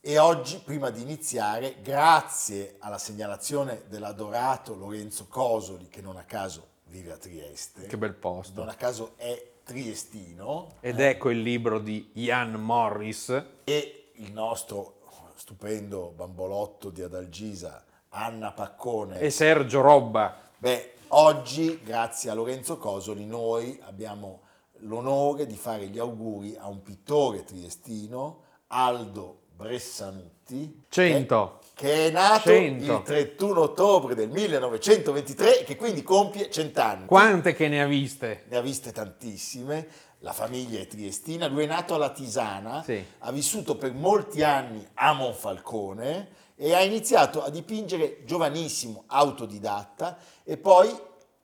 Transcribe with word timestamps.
E 0.00 0.16
oggi, 0.16 0.62
prima 0.64 0.90
di 0.90 1.02
iniziare, 1.02 1.82
grazie 1.82 2.76
alla 2.78 2.98
segnalazione 2.98 3.82
dell'adorato 3.88 4.76
Lorenzo 4.76 5.26
Cosoli, 5.28 5.88
che 5.88 6.00
non 6.00 6.16
a 6.16 6.22
caso 6.22 6.66
vive 6.84 7.12
a 7.12 7.16
Trieste. 7.16 7.84
Che 7.86 7.98
bel 7.98 8.14
posto. 8.14 8.60
Non 8.60 8.68
a 8.68 8.74
caso 8.74 9.14
è 9.16 9.54
triestino. 9.64 10.76
Ed 10.78 11.00
ecco 11.00 11.30
il 11.30 11.40
libro 11.40 11.80
di 11.80 12.10
Ian 12.14 12.52
Morris. 12.52 13.44
E 13.64 14.12
il 14.14 14.32
nostro 14.32 15.00
stupendo 15.34 16.12
bambolotto 16.14 16.90
di 16.90 17.02
Adalgisa, 17.02 17.84
Anna 18.10 18.52
Paccone. 18.52 19.18
E 19.18 19.30
Sergio 19.30 19.80
Robba. 19.80 20.36
Beh, 20.56 20.94
oggi, 21.08 21.82
grazie 21.82 22.30
a 22.30 22.34
Lorenzo 22.34 22.78
Cosoli, 22.78 23.26
noi 23.26 23.80
abbiamo 23.82 24.42
l'onore 24.82 25.44
di 25.44 25.56
fare 25.56 25.88
gli 25.88 25.98
auguri 25.98 26.56
a 26.56 26.68
un 26.68 26.82
pittore 26.82 27.42
triestino, 27.42 28.44
Aldo 28.68 29.46
Bressanutti. 29.58 30.84
100. 30.88 31.58
Che, 31.74 31.84
che 31.84 32.06
è 32.06 32.10
nato 32.10 32.48
100. 32.48 32.92
il 32.92 33.02
31 33.02 33.60
ottobre 33.60 34.14
del 34.14 34.28
1923 34.28 35.60
e 35.60 35.64
che 35.64 35.74
quindi 35.74 36.04
compie 36.04 36.48
cent'anni. 36.48 37.06
Quante 37.06 37.54
che 37.54 37.66
ne 37.66 37.82
ha 37.82 37.86
viste? 37.86 38.44
Ne 38.48 38.56
ha 38.56 38.60
viste 38.60 38.92
tantissime. 38.92 39.88
La 40.20 40.32
famiglia 40.32 40.78
è 40.78 40.86
triestina. 40.86 41.48
Lui 41.48 41.64
è 41.64 41.66
nato 41.66 41.94
alla 41.94 42.10
Tisana, 42.10 42.84
Sì. 42.84 43.04
ha 43.18 43.32
vissuto 43.32 43.76
per 43.76 43.92
molti 43.94 44.44
anni 44.44 44.86
a 44.94 45.12
Monfalcone 45.12 46.28
e 46.54 46.72
ha 46.74 46.80
iniziato 46.80 47.42
a 47.42 47.50
dipingere 47.50 48.22
giovanissimo, 48.24 49.04
autodidatta 49.08 50.18
e 50.44 50.56
poi, 50.56 50.96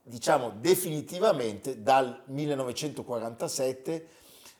diciamo 0.02 0.52
definitivamente, 0.60 1.82
dal 1.82 2.22
1947 2.26 4.06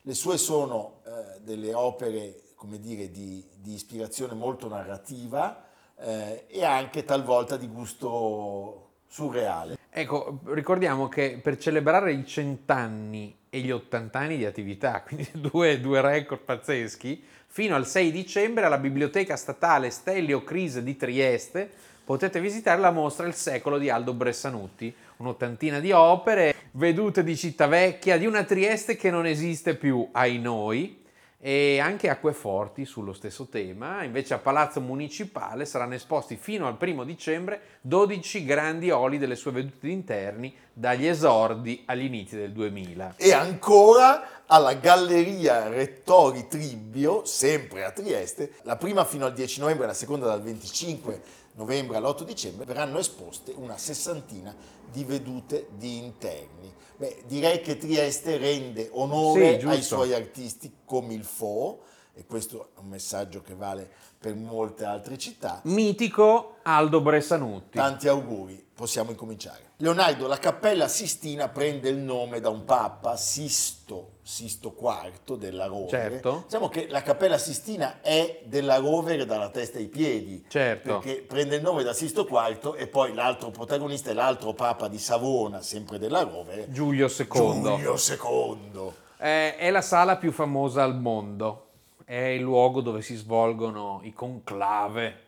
le 0.03 0.15
sue 0.15 0.39
sono 0.39 1.01
eh, 1.07 1.41
delle 1.41 1.73
opere, 1.73 2.43
come 2.65 2.81
dire, 2.81 3.11
di, 3.11 3.45
di 3.61 3.75
ispirazione 3.75 4.33
molto 4.33 4.69
narrativa 4.69 5.67
eh, 5.99 6.47
e 6.49 6.65
anche 6.65 7.05
talvolta 7.05 7.59
di 7.59 7.69
gusto 7.69 8.93
surreale. 9.07 9.77
Ecco, 9.91 10.41
ricordiamo 10.47 11.09
che 11.09 11.39
per 11.43 11.59
celebrare 11.59 12.15
i 12.15 12.27
cent'anni 12.27 13.37
e 13.51 13.61
gli 13.61 13.71
ottant'anni 13.71 14.39
di 14.39 14.47
attività, 14.47 15.03
quindi 15.07 15.29
due, 15.35 15.79
due 15.79 16.01
record 16.01 16.41
pazzeschi, 16.41 17.23
fino 17.47 17.75
al 17.77 17.87
6 17.87 18.11
dicembre 18.11 18.65
alla 18.65 18.79
Biblioteca 18.79 19.37
Statale 19.37 19.91
Stellio 19.91 20.43
Crise 20.43 20.83
di 20.83 20.97
Trieste 20.97 21.71
potete 22.03 22.41
visitare 22.41 22.81
la 22.81 22.91
mostra 22.91 23.27
Il 23.27 23.35
secolo 23.35 23.77
di 23.77 23.91
Aldo 23.91 24.15
Bressanutti, 24.15 24.93
un'ottantina 25.19 25.81
di 25.81 25.93
opere, 25.93 26.55
vedute 26.73 27.23
di 27.23 27.37
Cittavecchia, 27.37 28.17
di 28.17 28.27
una 28.27 28.45
Trieste 28.45 28.97
che 28.97 29.11
non 29.11 29.27
esiste 29.27 29.77
più, 29.77 30.09
ai 30.13 30.39
noi, 30.39 31.03
e 31.47 31.79
anche 31.79 32.09
acqueforti 32.09 32.87
sullo 32.87 33.13
stesso 33.13 33.49
tema. 33.49 34.03
Invece 34.03 34.33
a 34.33 34.39
Palazzo 34.39 34.81
Municipale 34.81 35.67
saranno 35.67 35.93
esposti 35.93 36.37
fino 36.37 36.67
al 36.67 36.79
primo 36.79 37.05
dicembre 37.05 37.61
12 37.83 38.47
grandi 38.47 38.89
oli 38.89 39.19
delle 39.19 39.37
sue 39.37 39.51
vedute 39.51 39.89
interni 39.89 40.57
dagli 40.73 41.07
esordi 41.07 41.83
agli 41.85 42.05
inizi 42.05 42.37
del 42.37 42.51
2000. 42.51 43.17
E 43.19 43.35
ancora 43.35 44.45
alla 44.47 44.73
Galleria 44.73 45.69
Rettori 45.69 46.47
Tribbio, 46.49 47.27
sempre 47.27 47.85
a 47.85 47.91
Trieste, 47.91 48.55
la 48.63 48.77
prima 48.77 49.05
fino 49.05 49.27
al 49.27 49.35
10 49.35 49.61
novembre, 49.61 49.87
la 49.87 49.93
seconda 49.93 50.25
dal 50.25 50.41
25 50.41 51.21
novembre 51.55 51.97
all'8 51.97 52.23
dicembre, 52.23 52.65
verranno 52.65 52.99
esposte 52.99 53.53
una 53.57 53.77
sessantina 53.77 54.55
di 54.91 55.05
vedute 55.05 55.69
di 55.77 55.99
interni. 55.99 56.73
Beh, 56.97 57.25
direi 57.27 57.61
che 57.61 57.77
Trieste 57.77 58.37
rende 58.37 58.89
onore 58.93 59.59
Sì, 59.59 59.67
ai 59.67 59.83
suoi 59.83 60.13
artisti 60.13 60.73
come 60.85 61.15
il 61.15 61.25
Fo, 61.25 61.83
e 62.15 62.25
questo 62.27 62.71
è 62.77 62.79
un 62.79 62.89
messaggio 62.89 63.43
che 63.43 63.55
vale 63.55 63.91
per 64.19 64.37
molte 64.37 64.85
altre 64.85 65.19
città. 65.19 65.61
Mitico 65.65 66.59
Aldo 66.63 67.01
Bressanutti. 67.01 67.77
Tanti 67.77 68.07
auguri, 68.07 68.64
possiamo 68.75 69.11
incominciare. 69.11 69.73
Leonardo, 69.77 70.27
la 70.27 70.39
cappella 70.39 70.89
Sistina 70.89 71.49
prende 71.49 71.89
il 71.89 71.97
nome 71.97 72.41
da 72.41 72.49
un 72.49 72.65
papa, 72.65 73.17
Sisto, 73.17 74.17
Sisto 74.23 74.75
IV 74.77 75.37
della 75.37 75.67
Rovere. 75.67 76.11
Certo. 76.11 76.43
Diciamo 76.45 76.69
che 76.69 76.89
la 76.89 77.03
cappella 77.03 77.39
Sistina 77.39 78.01
è 78.01 78.43
della 78.45 78.77
Rovere 78.77 79.25
dalla 79.25 79.51
testa 79.51 79.79
ai 79.79 79.87
piedi. 79.87 80.45
Certo. 80.49 80.99
Perché 80.99 81.23
prende 81.23 81.57
il 81.57 81.63
nome 81.63 81.85
da 81.85 81.93
Sisto 81.93 82.27
IV 82.29 82.75
e 82.77 82.89
poi 82.89 83.15
l'altro 83.15 83.51
protagonista 83.51 84.11
è 84.11 84.15
l'altro 84.15 84.53
papa 84.53 84.89
di 84.89 84.99
Savona, 84.99 85.63
sempre 85.63 85.99
della 85.99 86.23
Rovere, 86.23 86.71
Giulio 86.71 87.07
II. 87.07 87.27
Giulio 87.27 87.95
II. 87.95 88.93
Eh, 89.19 89.57
è 89.57 89.71
la 89.71 89.83
sala 89.83 90.17
più 90.17 90.33
famosa 90.33 90.83
al 90.83 90.99
mondo, 90.99 91.69
è 92.05 92.17
il 92.17 92.43
luogo 92.43 92.81
dove 92.81 93.03
si 93.03 93.15
svolgono 93.15 94.01
i 94.03 94.13
conclave 94.13 95.23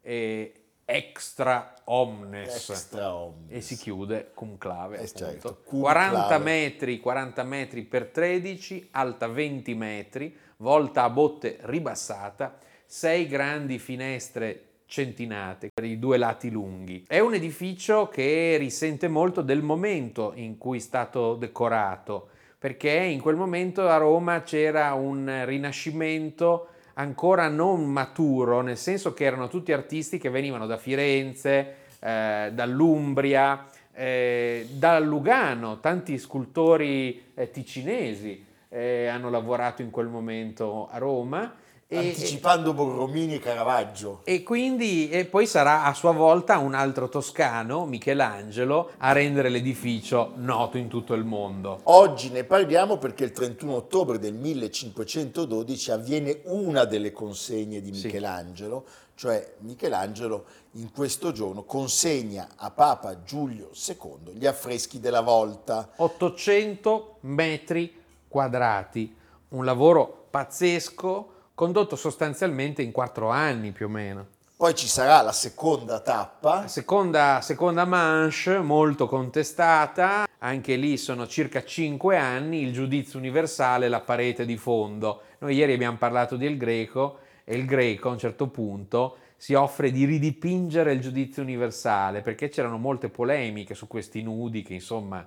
e 0.00 0.59
extra 0.90 1.74
omnes. 1.84 2.68
Extra 2.68 3.14
omnes. 3.14 3.56
E 3.56 3.60
si 3.60 3.76
chiude 3.76 4.30
conclave. 4.34 4.98
Eh, 4.98 5.08
certo, 5.08 5.60
40 5.64 6.18
conclave. 6.18 6.44
metri, 6.44 7.00
40 7.00 7.42
metri 7.44 7.82
per 7.82 8.06
13, 8.06 8.88
alta 8.92 9.28
20 9.28 9.74
metri, 9.74 10.36
volta 10.58 11.04
a 11.04 11.10
botte 11.10 11.58
ribassata, 11.62 12.58
sei 12.84 13.26
grandi 13.26 13.78
finestre 13.78 14.64
centinate 14.86 15.70
per 15.72 15.84
i 15.84 15.98
due 15.98 16.18
lati 16.18 16.50
lunghi. 16.50 17.04
È 17.06 17.20
un 17.20 17.34
edificio 17.34 18.08
che 18.08 18.56
risente 18.58 19.06
molto 19.06 19.40
del 19.40 19.62
momento 19.62 20.32
in 20.34 20.58
cui 20.58 20.78
è 20.78 20.80
stato 20.80 21.36
decorato, 21.36 22.28
perché 22.58 22.90
in 22.90 23.20
quel 23.20 23.36
momento 23.36 23.88
a 23.88 23.96
Roma 23.96 24.42
c'era 24.42 24.92
un 24.94 25.44
rinascimento 25.46 26.66
ancora 26.94 27.48
non 27.48 27.84
maturo, 27.84 28.60
nel 28.60 28.76
senso 28.76 29.14
che 29.14 29.24
erano 29.24 29.48
tutti 29.48 29.72
artisti 29.72 30.18
che 30.18 30.30
venivano 30.30 30.66
da 30.66 30.76
Firenze, 30.76 31.74
eh, 32.00 32.50
dall'Umbria, 32.52 33.66
eh, 33.92 34.66
da 34.72 34.98
Lugano, 34.98 35.80
tanti 35.80 36.18
scultori 36.18 37.32
eh, 37.34 37.50
ticinesi 37.50 38.48
eh, 38.70 39.08
hanno 39.08 39.30
lavorato 39.30 39.82
in 39.82 39.90
quel 39.90 40.06
momento 40.06 40.88
a 40.90 40.98
Roma. 40.98 41.54
E, 41.92 41.98
Anticipando 41.98 42.72
Borromini 42.72 43.34
e 43.34 43.38
Caravaggio. 43.40 44.20
e 44.22 44.44
quindi 44.44 45.10
e 45.10 45.24
poi 45.24 45.44
sarà 45.44 45.82
a 45.82 45.92
sua 45.92 46.12
volta 46.12 46.56
un 46.58 46.72
altro 46.74 47.08
toscano, 47.08 47.84
Michelangelo, 47.84 48.92
a 48.98 49.10
rendere 49.10 49.48
l'edificio 49.48 50.34
noto 50.36 50.78
in 50.78 50.86
tutto 50.86 51.14
il 51.14 51.24
mondo. 51.24 51.80
Oggi 51.84 52.30
ne 52.30 52.44
parliamo 52.44 52.96
perché 52.98 53.24
il 53.24 53.32
31 53.32 53.74
ottobre 53.74 54.20
del 54.20 54.34
1512 54.34 55.90
avviene 55.90 56.42
una 56.44 56.84
delle 56.84 57.10
consegne 57.10 57.80
di 57.80 57.92
Sì. 57.92 58.06
Michelangelo, 58.06 58.84
cioè 59.16 59.54
Michelangelo 59.58 60.44
in 60.74 60.92
questo 60.92 61.32
giorno 61.32 61.64
consegna 61.64 62.50
a 62.54 62.70
Papa 62.70 63.24
Giulio 63.24 63.70
II 63.74 64.34
gli 64.34 64.46
affreschi 64.46 65.00
della 65.00 65.22
volta. 65.22 65.90
800 65.96 67.16
metri 67.22 67.92
quadrati, 68.28 69.12
un 69.48 69.64
lavoro 69.64 70.26
pazzesco 70.30 71.32
condotto 71.60 71.94
sostanzialmente 71.94 72.80
in 72.80 72.90
quattro 72.90 73.28
anni 73.28 73.72
più 73.72 73.84
o 73.84 73.90
meno. 73.90 74.26
Poi 74.56 74.74
ci 74.74 74.86
sarà 74.86 75.20
la 75.20 75.30
seconda 75.30 76.00
tappa, 76.00 76.60
La 76.60 76.68
seconda, 76.68 77.42
seconda 77.42 77.84
manche, 77.84 78.58
molto 78.60 79.06
contestata, 79.06 80.26
anche 80.38 80.76
lì 80.76 80.96
sono 80.96 81.26
circa 81.26 81.62
5 81.62 82.16
anni, 82.16 82.62
il 82.62 82.72
giudizio 82.72 83.18
universale, 83.18 83.90
la 83.90 84.00
parete 84.00 84.46
di 84.46 84.56
fondo. 84.56 85.20
Noi 85.40 85.54
ieri 85.54 85.74
abbiamo 85.74 85.98
parlato 85.98 86.38
del 86.38 86.56
greco 86.56 87.18
e 87.44 87.58
il 87.58 87.66
greco 87.66 88.08
a 88.08 88.12
un 88.12 88.18
certo 88.18 88.46
punto 88.46 89.16
si 89.36 89.52
offre 89.52 89.90
di 89.90 90.06
ridipingere 90.06 90.94
il 90.94 91.00
giudizio 91.00 91.42
universale 91.42 92.22
perché 92.22 92.48
c'erano 92.48 92.78
molte 92.78 93.10
polemiche 93.10 93.74
su 93.74 93.86
questi 93.86 94.22
nudi 94.22 94.62
che 94.62 94.72
insomma 94.72 95.26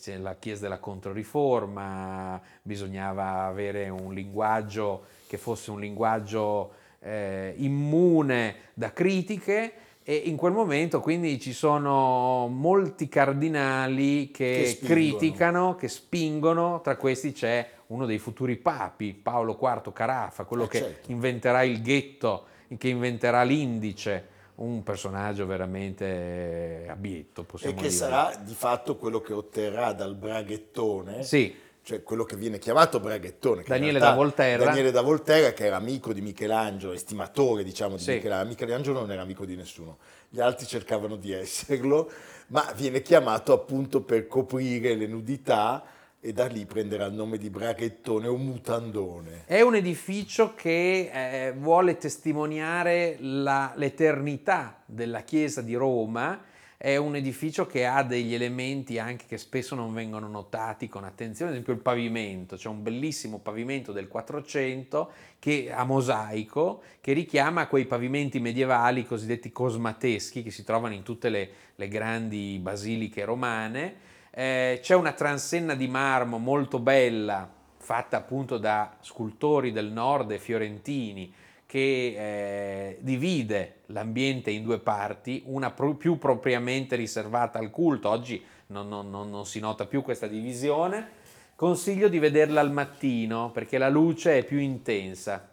c'è 0.00 0.16
la 0.16 0.36
Chiesa 0.38 0.62
della 0.62 0.78
Controriforma, 0.78 2.40
bisognava 2.62 3.44
avere 3.44 3.88
un 3.90 4.14
linguaggio 4.14 5.04
che 5.26 5.36
fosse 5.36 5.70
un 5.70 5.80
linguaggio 5.80 6.72
eh, 7.00 7.52
immune 7.58 8.54
da 8.72 8.92
critiche 8.92 9.72
e 10.02 10.14
in 10.14 10.36
quel 10.36 10.52
momento 10.52 11.00
quindi 11.00 11.38
ci 11.38 11.52
sono 11.52 12.46
molti 12.48 13.08
cardinali 13.08 14.30
che, 14.30 14.76
Che 14.80 14.86
criticano, 14.86 15.74
che 15.74 15.88
spingono, 15.88 16.80
tra 16.80 16.96
questi 16.96 17.32
c'è 17.32 17.68
uno 17.88 18.06
dei 18.06 18.18
futuri 18.18 18.56
papi, 18.56 19.12
Paolo 19.12 19.58
IV 19.60 19.92
Carafa, 19.92 20.44
quello 20.44 20.64
Eh, 20.64 20.68
che 20.68 20.78
certo. 20.78 21.12
inventerà 21.12 21.62
il 21.64 21.82
ghetto, 21.82 22.46
che 22.78 22.88
inventerà 22.88 23.42
l'indice, 23.42 24.28
un 24.56 24.82
personaggio 24.82 25.46
veramente 25.46 26.86
abietto, 26.88 27.42
E 27.42 27.44
possiamo 27.44 27.74
che 27.76 27.82
dire. 27.88 27.92
sarà 27.92 28.34
di 28.42 28.54
fatto 28.54 28.96
quello 28.96 29.20
che 29.20 29.32
otterrà 29.32 29.92
dal 29.92 30.14
braghettone, 30.14 31.22
Sì, 31.22 31.54
cioè 31.82 32.02
quello 32.02 32.24
che 32.24 32.36
viene 32.36 32.58
chiamato 32.58 32.98
braghettone. 32.98 33.62
Daniele 33.66 33.98
da 33.98 34.14
Volterra. 34.14 34.64
Daniele 34.64 34.90
da 34.90 35.02
Volterra, 35.02 35.52
che 35.52 35.66
era 35.66 35.76
amico 35.76 36.12
di 36.12 36.20
Michelangelo, 36.20 36.92
estimatore 36.92 37.62
diciamo 37.64 37.96
di 37.96 38.02
Sì. 38.02 38.12
Michelangelo. 38.14 38.48
Michelangelo 38.50 39.00
non 39.00 39.12
era 39.12 39.22
amico 39.22 39.44
di 39.44 39.56
nessuno, 39.56 39.98
gli 40.28 40.40
altri 40.40 40.66
cercavano 40.66 41.16
di 41.16 41.32
esserlo, 41.32 42.10
ma 42.48 42.72
viene 42.74 43.02
chiamato 43.02 43.52
appunto 43.52 44.00
per 44.02 44.26
coprire 44.26 44.94
le 44.94 45.06
nudità 45.06 45.84
e 46.26 46.32
da 46.32 46.46
lì 46.46 46.66
prenderà 46.66 47.06
il 47.06 47.12
nome 47.12 47.38
di 47.38 47.50
braghettone 47.50 48.26
o 48.26 48.36
mutandone. 48.36 49.44
È 49.46 49.60
un 49.60 49.76
edificio 49.76 50.54
che 50.56 51.08
eh, 51.12 51.52
vuole 51.52 51.98
testimoniare 51.98 53.16
la- 53.20 53.72
l'eternità 53.76 54.82
della 54.84 55.20
Chiesa 55.20 55.62
di 55.62 55.74
Roma, 55.74 56.42
è 56.76 56.96
un 56.96 57.14
edificio 57.14 57.64
che 57.66 57.86
ha 57.86 58.02
degli 58.02 58.34
elementi 58.34 58.98
anche 58.98 59.26
che 59.28 59.38
spesso 59.38 59.76
non 59.76 59.94
vengono 59.94 60.26
notati 60.26 60.88
con 60.88 61.04
attenzione, 61.04 61.52
ad 61.52 61.56
esempio 61.58 61.74
il 61.74 61.80
pavimento, 61.80 62.56
c'è 62.56 62.68
un 62.68 62.82
bellissimo 62.82 63.38
pavimento 63.38 63.92
del 63.92 64.08
400 64.08 65.10
che, 65.38 65.70
a 65.72 65.84
mosaico 65.84 66.82
che 67.00 67.12
richiama 67.12 67.68
quei 67.68 67.86
pavimenti 67.86 68.40
medievali 68.40 69.06
cosiddetti 69.06 69.52
cosmateschi 69.52 70.42
che 70.42 70.50
si 70.50 70.64
trovano 70.64 70.94
in 70.94 71.04
tutte 71.04 71.28
le, 71.28 71.50
le 71.76 71.86
grandi 71.86 72.58
basiliche 72.60 73.24
romane. 73.24 74.14
Eh, 74.30 74.80
c'è 74.82 74.94
una 74.94 75.12
transenna 75.12 75.74
di 75.74 75.88
marmo 75.88 76.38
molto 76.38 76.78
bella, 76.78 77.48
fatta 77.78 78.16
appunto 78.16 78.58
da 78.58 78.96
scultori 79.00 79.72
del 79.72 79.90
nord 79.90 80.30
e 80.32 80.38
fiorentini, 80.38 81.32
che 81.66 82.14
eh, 82.16 82.98
divide 83.00 83.80
l'ambiente 83.86 84.50
in 84.50 84.62
due 84.62 84.78
parti, 84.78 85.42
una 85.46 85.70
pro- 85.70 85.94
più 85.94 86.16
propriamente 86.18 86.96
riservata 86.96 87.58
al 87.58 87.70
culto, 87.70 88.08
oggi 88.08 88.44
non, 88.68 88.88
non- 88.88 89.10
non- 89.10 89.30
non 89.30 89.46
si 89.46 89.58
nota 89.60 89.84
più 89.86 90.02
questa 90.02 90.26
divisione. 90.26 91.24
Consiglio 91.56 92.08
di 92.08 92.18
vederla 92.18 92.60
al 92.60 92.70
mattino 92.70 93.50
perché 93.50 93.78
la 93.78 93.88
luce 93.88 94.38
è 94.38 94.44
più 94.44 94.58
intensa. 94.58 95.48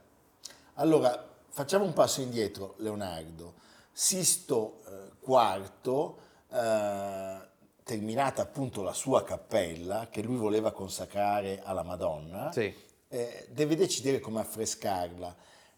Allora, 0.75 1.25
facciamo 1.49 1.85
un 1.85 1.93
passo 1.93 2.21
indietro, 2.21 2.75
Leonardo. 2.77 3.53
Sisto 3.91 4.81
eh, 4.87 5.11
IV, 5.25 6.13
eh, 6.51 7.37
terminata 7.83 8.41
appunto 8.41 8.81
la 8.81 8.93
sua 8.93 9.23
cappella, 9.23 10.07
che 10.09 10.21
lui 10.21 10.37
voleva 10.37 10.71
consacrare 10.71 11.61
alla 11.63 11.83
Madonna, 11.83 12.51
Sì. 12.51 12.73
eh, 13.09 13.47
deve 13.51 13.75
decidere 13.75 14.19
come 14.19 14.39
affrescarla. 14.39 15.35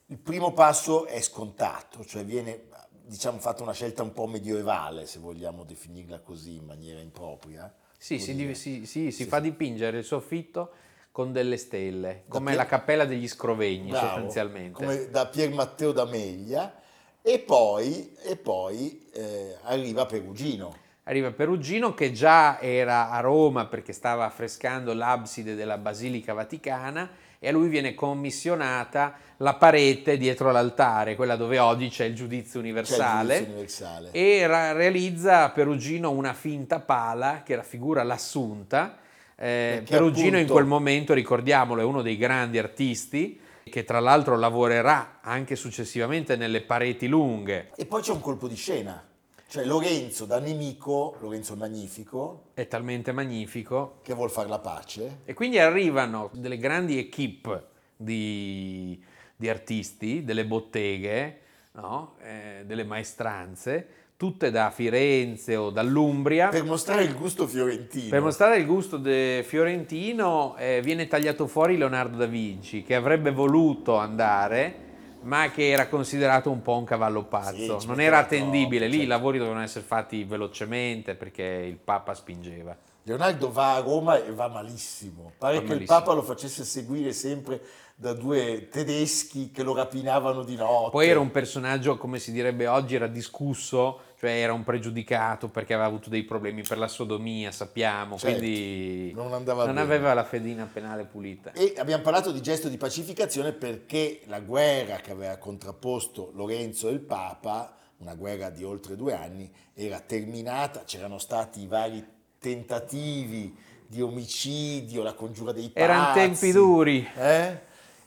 Il 0.07 0.17
primo 0.19 0.53
passo 0.53 1.05
è 1.07 1.19
scontato, 1.21 2.05
cioè 2.05 2.23
viene 2.23 2.67
diciamo 3.07 3.39
fatta 3.39 3.63
una 3.63 3.73
scelta 3.73 4.01
un 4.03 4.13
po' 4.13 4.27
medioevale, 4.27 5.05
se 5.05 5.19
vogliamo 5.19 5.63
definirla 5.63 6.19
così 6.19 6.55
in 6.55 6.65
maniera 6.65 6.99
impropria. 6.99 7.73
Sì, 7.97 8.19
si, 8.19 8.35
div- 8.35 8.53
si- 8.53 8.85
si 8.85 9.11
Sì, 9.11 9.25
fa 9.25 9.39
dipingere 9.39 9.99
il 9.99 10.03
soffitto 10.03 10.71
con 11.11 11.31
delle 11.31 11.57
stelle, 11.57 12.23
come 12.27 12.51
Pier- 12.51 12.57
la 12.57 12.65
cappella 12.65 13.05
degli 13.05 13.27
Scrovegni 13.27 13.89
Bravo, 13.89 14.07
sostanzialmente. 14.07 14.73
come 14.73 15.09
da 15.09 15.25
Pier 15.27 15.49
Matteo 15.51 15.91
d'Amelia 15.91 16.81
e 17.21 17.39
poi, 17.39 18.15
e 18.23 18.35
poi 18.35 19.07
eh, 19.13 19.57
arriva 19.63 20.05
Perugino. 20.05 20.83
Arriva 21.07 21.31
Perugino 21.31 21.93
che 21.93 22.11
già 22.11 22.59
era 22.59 23.11
a 23.11 23.19
Roma 23.19 23.67
perché 23.67 23.93
stava 23.93 24.25
affrescando 24.25 24.91
l'abside 24.95 25.53
della 25.53 25.77
Basilica 25.77 26.33
Vaticana 26.33 27.07
e 27.37 27.47
a 27.47 27.51
lui 27.51 27.67
viene 27.67 27.93
commissionata 27.93 29.13
la 29.37 29.53
parete 29.53 30.17
dietro 30.17 30.51
l'altare, 30.51 31.15
quella 31.15 31.35
dove 31.35 31.59
oggi 31.59 31.89
c'è 31.89 32.05
il 32.05 32.15
giudizio 32.15 32.59
Cioè 32.59 32.61
il 32.61 32.65
universale. 32.65 33.33
giudizio 33.35 33.51
universale. 33.53 34.09
e 34.13 34.47
ra- 34.47 34.71
realizza 34.71 35.43
a 35.43 35.49
Perugino 35.51 36.09
una 36.09 36.33
finta 36.33 36.79
pala 36.79 37.43
che 37.43 37.55
raffigura 37.55 38.01
l'assunta. 38.01 38.97
Eh, 39.35 39.83
Perugino 39.87 40.27
in 40.29 40.33
appunto- 40.35 40.53
quel 40.53 40.65
momento, 40.65 41.13
ricordiamolo, 41.13 41.81
è 41.81 41.83
uno 41.83 42.01
dei 42.01 42.17
grandi 42.17 42.57
artisti 42.57 43.39
che 43.63 43.83
tra 43.83 43.99
l'altro 43.99 44.37
lavorerà 44.37 45.19
anche 45.21 45.55
successivamente 45.55 46.35
nelle 46.35 46.61
pareti 46.61 47.07
lunghe. 47.07 47.69
E 47.75 47.85
poi 47.85 48.01
c'è 48.01 48.11
un 48.11 48.21
colpo 48.21 48.47
di 48.47 48.55
scena, 48.55 49.03
cioè 49.47 49.63
Lorenzo 49.65 50.25
da 50.25 50.39
nemico, 50.39 51.15
Lorenzo 51.19 51.55
Magnifico, 51.55 52.47
È 52.53 52.67
talmente 52.67 53.11
magnifico. 53.11 53.99
che 54.01 54.13
vuol 54.13 54.29
fare 54.31 54.49
la 54.49 54.59
pace, 54.59 55.19
E 55.25 55.33
quindi 55.33 55.59
arrivano 55.59 56.29
delle 56.33 56.57
grandi 56.57 56.97
equip 56.97 57.63
di, 57.95 59.01
di 59.35 59.49
artisti, 59.49 60.23
delle 60.23 60.45
botteghe, 60.45 61.39
no? 61.73 62.15
Eh, 62.21 62.63
delle 62.65 62.83
maestranze, 62.83 63.87
tutte 64.17 64.49
da 64.49 64.71
Firenze 64.71 65.55
o 65.57 65.69
dall'Umbria. 65.69 66.47
per 66.49 66.63
mostrare 66.63 67.03
il 67.03 67.15
gusto 67.15 67.47
fiorentino. 67.47 68.09
Per 68.09 68.21
mostrare 68.21 68.57
il 68.57 68.65
gusto 68.65 68.99
fiorentino 69.01 70.55
eh, 70.57 70.81
viene 70.81 71.07
tagliato 71.07 71.47
fuori 71.47 71.77
Leonardo 71.77 72.17
da 72.17 72.25
Vinci, 72.25 72.81
che 72.83 72.95
avrebbe 72.95 73.31
voluto 73.31 73.97
andare, 73.97 74.83
ma 75.25 75.51
che 75.51 75.69
era 75.69 75.87
considerato 75.87 76.49
un 76.49 76.61
po' 76.61 76.77
un 76.77 76.83
cavallo 76.83 77.23
pazzo. 77.23 77.79
ci 77.79 77.87
non 77.87 77.99
era 77.99 78.19
troppo, 78.19 78.35
attendibile, 78.35 78.87
lì 78.87 78.95
i 78.95 78.99
certo. 78.99 79.13
lavori 79.13 79.37
dovevano 79.37 79.63
essere 79.63 79.85
fatti 79.85 80.23
velocemente 80.23 81.15
perché 81.15 81.43
il 81.43 81.77
Papa 81.77 82.13
spingeva. 82.13 82.75
Leonardo 83.03 83.51
va 83.51 83.75
a 83.75 83.79
Roma 83.81 84.23
e 84.23 84.31
va 84.31 84.47
malissimo. 84.47 85.33
Pare 85.37 85.55
Va 85.55 85.59
che 85.59 85.65
il 85.65 85.73
malissimo. 85.73 85.99
Papa 85.99 86.13
lo 86.13 86.23
facesse 86.23 86.63
seguire 86.63 87.13
sempre 87.13 87.61
da 87.95 88.13
due 88.13 88.67
tedeschi 88.69 89.51
che 89.51 89.63
lo 89.63 89.73
rapinavano 89.73 90.43
di 90.43 90.55
notte. 90.55 90.91
Poi 90.91 91.07
era 91.07 91.19
un 91.19 91.31
personaggio, 91.31 91.97
come 91.97 92.19
si 92.19 92.31
direbbe 92.31 92.67
oggi, 92.67 92.95
era 92.95 93.07
discusso, 93.07 93.99
cioè 94.17 94.31
era 94.31 94.53
un 94.53 94.63
pregiudicato 94.63 95.49
perché 95.49 95.73
aveva 95.73 95.87
avuto 95.87 96.09
dei 96.09 96.23
problemi 96.23 96.61
per 96.61 96.77
la 96.77 96.87
sodomia, 96.87 97.51
sappiamo, 97.51 98.17
Certo, 98.17 98.37
quindi 98.37 99.11
non 99.13 99.33
andava 99.33 99.65
bene. 99.65 99.81
aveva 99.81 100.13
la 100.13 100.23
fedina 100.23 100.67
penale 100.71 101.05
pulita. 101.05 101.51
E 101.51 101.73
abbiamo 101.77 102.01
parlato 102.03 102.31
di 102.31 102.41
gesto 102.41 102.69
di 102.69 102.77
pacificazione 102.77 103.51
perché 103.51 104.21
la 104.25 104.39
guerra 104.39 104.97
che 104.97 105.11
aveva 105.11 105.37
contrapposto 105.37 106.31
Lorenzo 106.33 106.87
e 106.89 106.93
il 106.93 107.01
Papa, 107.01 107.75
una 107.97 108.15
guerra 108.15 108.49
di 108.49 108.63
oltre 108.63 108.95
due 108.95 109.13
anni, 109.13 109.51
era 109.73 109.99
terminata, 109.99 110.83
c'erano 110.85 111.17
stati 111.17 111.61
i 111.61 111.67
vari 111.67 112.05
tentativi 112.39 113.55
di 113.87 114.01
omicidio, 114.01 115.03
la 115.03 115.13
congiura 115.13 115.51
dei 115.51 115.69
pazzi. 115.69 115.83
Erano 115.83 116.13
tempi 116.13 116.51
duri. 116.51 117.07
eh? 117.17 117.59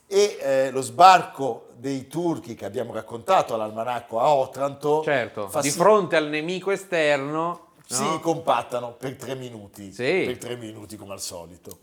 E 0.07 0.39
eh, 0.41 0.71
lo 0.71 0.81
sbarco 0.81 1.68
dei 1.79 2.07
turchi 2.09 2.55
che 2.55 2.65
abbiamo 2.65 2.93
raccontato 2.93 3.55
all'almanacco 3.55 4.21
a 4.21 4.33
Otranto 4.35 5.03
Certo, 5.03 5.51
di 5.61 5.71
sì- 5.71 5.79
fronte 5.79 6.17
al 6.17 6.29
nemico 6.29 6.71
esterno, 6.71 7.73
si 7.87 8.03
no? 8.03 8.21
compattano 8.21 8.93
per 8.95 9.17
tre 9.17 9.35
minuti, 9.35 9.93
Sì. 9.93 10.25
per 10.27 10.39
tre 10.39 10.57
minuti 10.57 10.97
come 10.97 11.13
al 11.13 11.21
solito. 11.21 11.79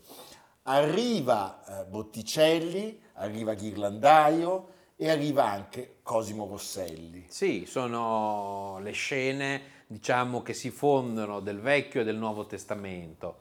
Arriva 0.64 1.62
eh, 1.64 1.84
Botticelli, 1.84 3.00
arriva 3.14 3.54
Ghirlandaio 3.54 4.68
e 4.96 5.08
arriva 5.10 5.44
anche 5.48 5.98
Cosimo 6.02 6.46
Rosselli. 6.48 7.26
Sì, 7.28 7.64
sono 7.68 8.78
le 8.82 8.90
scene, 8.92 9.62
diciamo, 9.86 10.42
che 10.42 10.54
si 10.54 10.70
fondono 10.70 11.40
del 11.40 11.60
Vecchio 11.60 12.00
e 12.00 12.04
del 12.04 12.16
Nuovo 12.16 12.46
Testamento. 12.46 13.36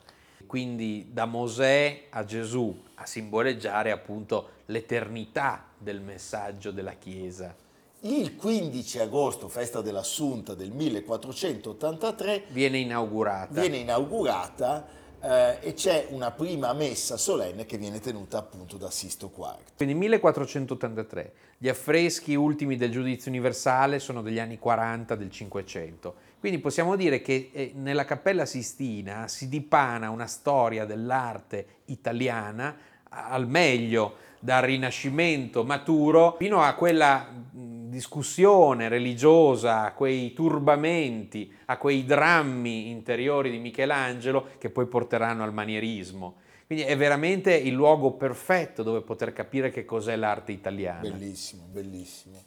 Quindi 0.45 1.09
da 1.11 1.25
Mosè 1.25 2.03
a 2.09 2.23
Gesù 2.23 2.83
a 2.95 3.05
simboleggiare 3.05 3.91
appunto 3.91 4.49
l'eternità 4.67 5.65
del 5.77 6.01
messaggio 6.01 6.71
della 6.71 6.93
Chiesa. 6.93 7.55
Il 8.01 8.35
15 8.35 8.99
agosto, 8.99 9.47
festa 9.47 9.81
dell'Assunta 9.81 10.53
del 10.53 10.71
1483, 10.71 12.43
Viene 12.49 12.77
inaugurata. 12.77 13.59
viene 13.59 13.77
inaugurata 13.77 14.85
eh, 15.21 15.57
e 15.61 15.73
c'è 15.73 16.07
una 16.11 16.29
prima 16.31 16.71
messa 16.73 17.17
solenne 17.17 17.65
che 17.65 17.77
viene 17.77 17.99
tenuta 17.99 18.37
appunto 18.37 18.77
da 18.77 18.91
Sisto 18.91 19.31
IV. 19.35 19.55
Quindi 19.75 19.95
1483. 19.95 21.33
Gli 21.57 21.69
affreschi 21.69 22.35
ultimi 22.35 22.75
del 22.75 22.91
giudizio 22.91 23.31
universale 23.31 23.97
sono 23.99 24.21
degli 24.21 24.39
anni 24.39 24.59
40 24.59 25.15
del 25.15 25.31
500. 25.31 26.15
Quindi 26.45 26.61
possiamo 26.61 26.95
dire 26.95 27.23
che 27.23 27.49
eh, 27.51 27.71
nella 27.73 28.05
Cappella 28.05 28.45
Sistina 28.45 29.27
si 29.27 29.49
dipana 29.49 30.11
una 30.11 30.27
storia 30.27 30.85
dell'arte 30.85 31.77
italiana 31.85 32.77
al 33.09 33.47
meglio 33.47 34.17
dal 34.39 34.61
Rinascimento 34.61 35.63
maturo 35.63 36.35
fino 36.37 36.61
a 36.61 36.75
quella 36.75 37.27
discussione 37.51 38.89
religiosa, 38.89 39.85
a 39.85 39.93
quei 39.93 40.33
turbamenti, 40.33 41.51
a 41.65 41.77
quei 41.79 42.05
drammi 42.05 42.91
interiori 42.91 43.49
di 43.49 43.57
Michelangelo 43.57 44.49
che 44.59 44.69
poi 44.69 44.85
porteranno 44.85 45.43
al 45.43 45.51
manierismo. 45.51 46.35
Quindi 46.67 46.85
è 46.85 46.95
veramente 46.95 47.55
il 47.55 47.73
luogo 47.73 48.11
perfetto 48.11 48.83
dove 48.83 49.01
poter 49.01 49.33
capire 49.33 49.71
che 49.71 49.83
cos'è 49.83 50.15
l'arte 50.15 50.51
italiana. 50.51 51.09
Bellissimo, 51.09 51.63
bellissimo. 51.71 52.39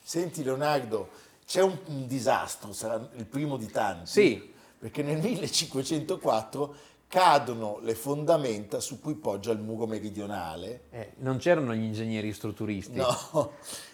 Senti 0.00 0.42
Leonardo, 0.42 1.10
c'è 1.52 1.60
un, 1.60 1.76
un 1.88 2.06
disastro, 2.06 2.72
sarà 2.72 2.94
il 3.16 3.26
primo 3.26 3.58
di 3.58 3.66
tanti. 3.66 4.06
Sì. 4.10 4.52
Perché 4.78 5.02
nel 5.02 5.18
1504 5.18 6.74
cadono 7.06 7.78
le 7.82 7.94
fondamenta 7.94 8.80
su 8.80 8.98
cui 8.98 9.16
poggia 9.16 9.52
il 9.52 9.58
muro 9.58 9.86
meridionale. 9.86 10.84
Eh, 10.88 11.12
non 11.18 11.36
c'erano 11.36 11.74
gli 11.74 11.82
ingegneri 11.82 12.32
strutturisti 12.32 12.94
No, 12.96 13.50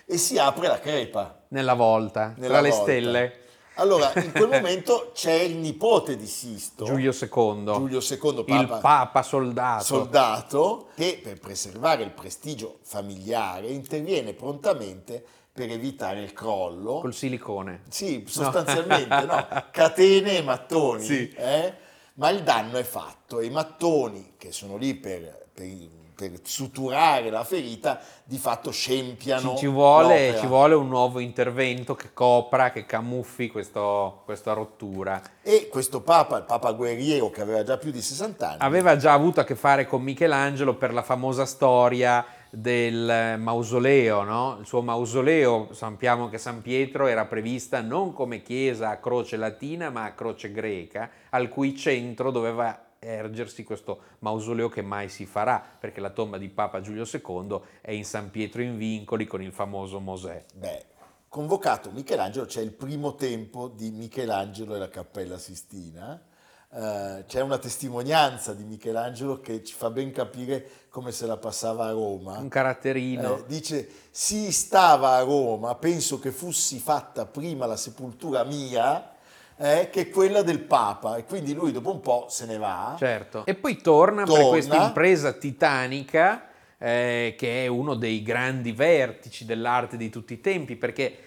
e 0.07 0.19
si 0.19 0.39
apre 0.39 0.69
la 0.69 0.79
crepa. 0.79 1.47
nella 1.49 1.75
volta, 1.75 2.33
nella 2.37 2.47
tra 2.47 2.61
le 2.61 2.69
volta. 2.69 2.85
stelle. 2.85 3.41
Allora, 3.75 4.13
in 4.15 4.31
quel 4.31 4.49
momento 4.55 5.11
c'è 5.13 5.33
il 5.33 5.57
nipote 5.57 6.17
di 6.17 6.29
Sisto, 6.29 6.85
Giulio 6.85 7.11
II, 7.11 7.65
Giulio 7.65 7.99
II, 8.01 8.39
il 8.39 8.45
papa, 8.45 8.79
papa 8.79 9.23
soldato. 9.25 9.83
soldato, 9.83 10.89
che 10.95 11.19
per 11.21 11.41
preservare 11.41 12.05
il 12.05 12.13
prestigio 12.13 12.79
familiare 12.83 13.67
interviene 13.67 14.33
prontamente 14.33 15.25
per 15.59 15.73
evitare 15.73 16.21
il 16.21 16.33
crollo. 16.33 17.01
col 17.01 17.13
silicone. 17.13 17.81
Sì, 17.89 18.25
sostanzialmente, 18.29 19.25
no? 19.25 19.45
Catene 19.73 20.37
e 20.37 20.43
mattoni. 20.43 21.03
Sì. 21.03 21.29
eh? 21.37 21.75
Ma 22.15 22.31
il 22.31 22.45
danno 22.45 22.79
è 22.79 22.85
fatto 22.85 23.41
e 23.41 23.47
i 23.47 23.51
mattoni 23.51 24.35
che 24.39 24.53
sono 24.53 24.77
lì 24.77 24.95
per, 24.95 25.47
per- 25.53 25.97
per 26.19 26.33
suturare 26.43 27.31
la 27.31 27.45
ferita 27.45 28.01
di 28.25 28.39
fatto 28.39 28.73
scempiano. 28.73 29.51
Ci, 29.53 29.59
ci 29.59 29.67
vuole, 29.69 30.37
ci 30.41 30.47
vuole 30.49 30.75
un 30.75 30.89
nuovo 30.89 31.21
intervento 31.21 31.95
che 31.95 32.13
copra, 32.13 32.73
che 32.73 32.85
camuffi 32.87 33.49
questo- 33.49 34.23
questa 34.25 34.53
rottura. 34.53 35.23
E 35.43 35.69
questo 35.69 36.01
papa, 36.01 36.39
il 36.39 36.43
papa 36.43 36.73
guerriero 36.73 37.31
che 37.31 37.41
aveva 37.41 37.63
già 37.63 37.77
più 37.77 37.93
di 37.93 38.03
60 38.03 38.49
anni, 38.49 38.57
Aveva 38.61 38.97
già 38.97 39.13
avuto 39.13 39.39
a 39.39 39.45
che 39.45 39.55
fare 39.55 39.87
con 39.87 40.03
Michelangelo 40.03 40.75
per 40.75 40.93
la 40.93 41.03
famosa 41.03 41.47
storia 41.47 42.25
del 42.51 43.39
mausoleo, 43.39 44.23
no? 44.23 44.57
Il 44.61 44.67
suo 44.67 44.83
mausoleo, 44.83 45.73
sappiamo 45.73 46.29
che 46.29 46.39
San 46.39 46.63
Pietro 46.63 47.07
era 47.07 47.27
prevista 47.27 47.81
non 47.81 48.13
come 48.13 48.43
chiesa 48.43 48.91
a 48.91 48.99
croce 48.99 49.37
latina, 49.37 49.91
ma 49.91 50.05
a 50.05 50.15
croce 50.15 50.51
greca, 50.53 51.11
al 51.31 51.49
cui 51.49 51.77
centro 51.77 52.31
doveva 52.31 52.85
ergersi 52.99 53.63
questo 53.63 54.01
mausoleo 54.21 54.69
che 54.69 54.83
mai 54.83 55.09
si 55.09 55.27
farà, 55.27 55.63
perché 55.79 56.01
la 56.01 56.11
tomba 56.11 56.39
di 56.39 56.49
Papa 56.49 56.81
Giulio 56.81 57.05
II 57.05 57.61
è 57.81 57.93
in 57.93 58.05
San 58.05 58.31
Pietro 58.31 58.63
in 58.63 58.77
Vincoli 58.77 59.27
con 59.27 59.43
il 59.43 59.53
famoso 59.53 60.01
Mosè. 60.01 60.45
beh, 60.55 60.85
convocato 61.29 61.91
Michelangelo, 61.91 62.47
c'è 62.47 62.61
il 62.61 62.73
primo 62.73 63.15
tempo 63.15 63.69
di 63.69 63.91
Michelangelo 63.91 64.75
e 64.75 64.79
la 64.79 64.89
Cappella 64.89 65.39
Sistina. 65.39 66.21
Eh, 66.71 67.25
c'è 67.27 67.41
una 67.41 67.57
testimonianza 67.57 68.53
di 68.53 68.63
Michelangelo 68.63 69.41
che 69.41 69.65
ci 69.65 69.75
fa 69.75 69.89
ben 69.89 70.13
capire 70.13 70.69
come 70.91 71.13
se 71.13 71.27
la 71.27 71.39
passava 71.39 71.87
a 71.87 71.93
Roma. 71.93 72.39
Un 72.39 72.49
caratterino. 72.49 73.39
Eh, 73.39 73.45
dice, 73.47 73.89
si 74.11 74.53
stava 74.53 75.15
a 75.15 75.23
Roma, 75.23 75.75
penso 75.77 76.19
che 76.19 76.31
fossi 76.31 76.79
fatta 76.79 77.25
prima 77.25 77.65
la 77.65 77.77
sepoltura 77.77 78.45
mia 78.45 79.13
eh, 79.57 79.89
che 79.91 80.11
quella 80.11 80.43
del 80.43 80.61
Papa 80.61 81.17
e 81.17 81.25
quindi 81.25 81.55
lui 81.55 81.73
dopo 81.73 81.91
un 81.91 82.01
po' 82.01 82.27
se 82.29 82.45
ne 82.45 82.59
va. 82.59 82.95
Certo. 82.99 83.47
E 83.47 83.55
poi 83.55 83.79
torna, 83.79 84.25
per 84.25 84.35
Torna. 84.35 84.49
questa 84.49 84.85
impresa 84.85 85.33
titanica, 85.33 86.49
eh, 86.77 87.35
che 87.39 87.65
è 87.65 87.67
uno 87.67 87.95
dei 87.95 88.23
grandi 88.23 88.73
vertici 88.73 89.47
dell'arte 89.47 89.97
di 89.97 90.11
tutti 90.11 90.35
i 90.35 90.41
tempi, 90.41 90.77
perché 90.77 91.19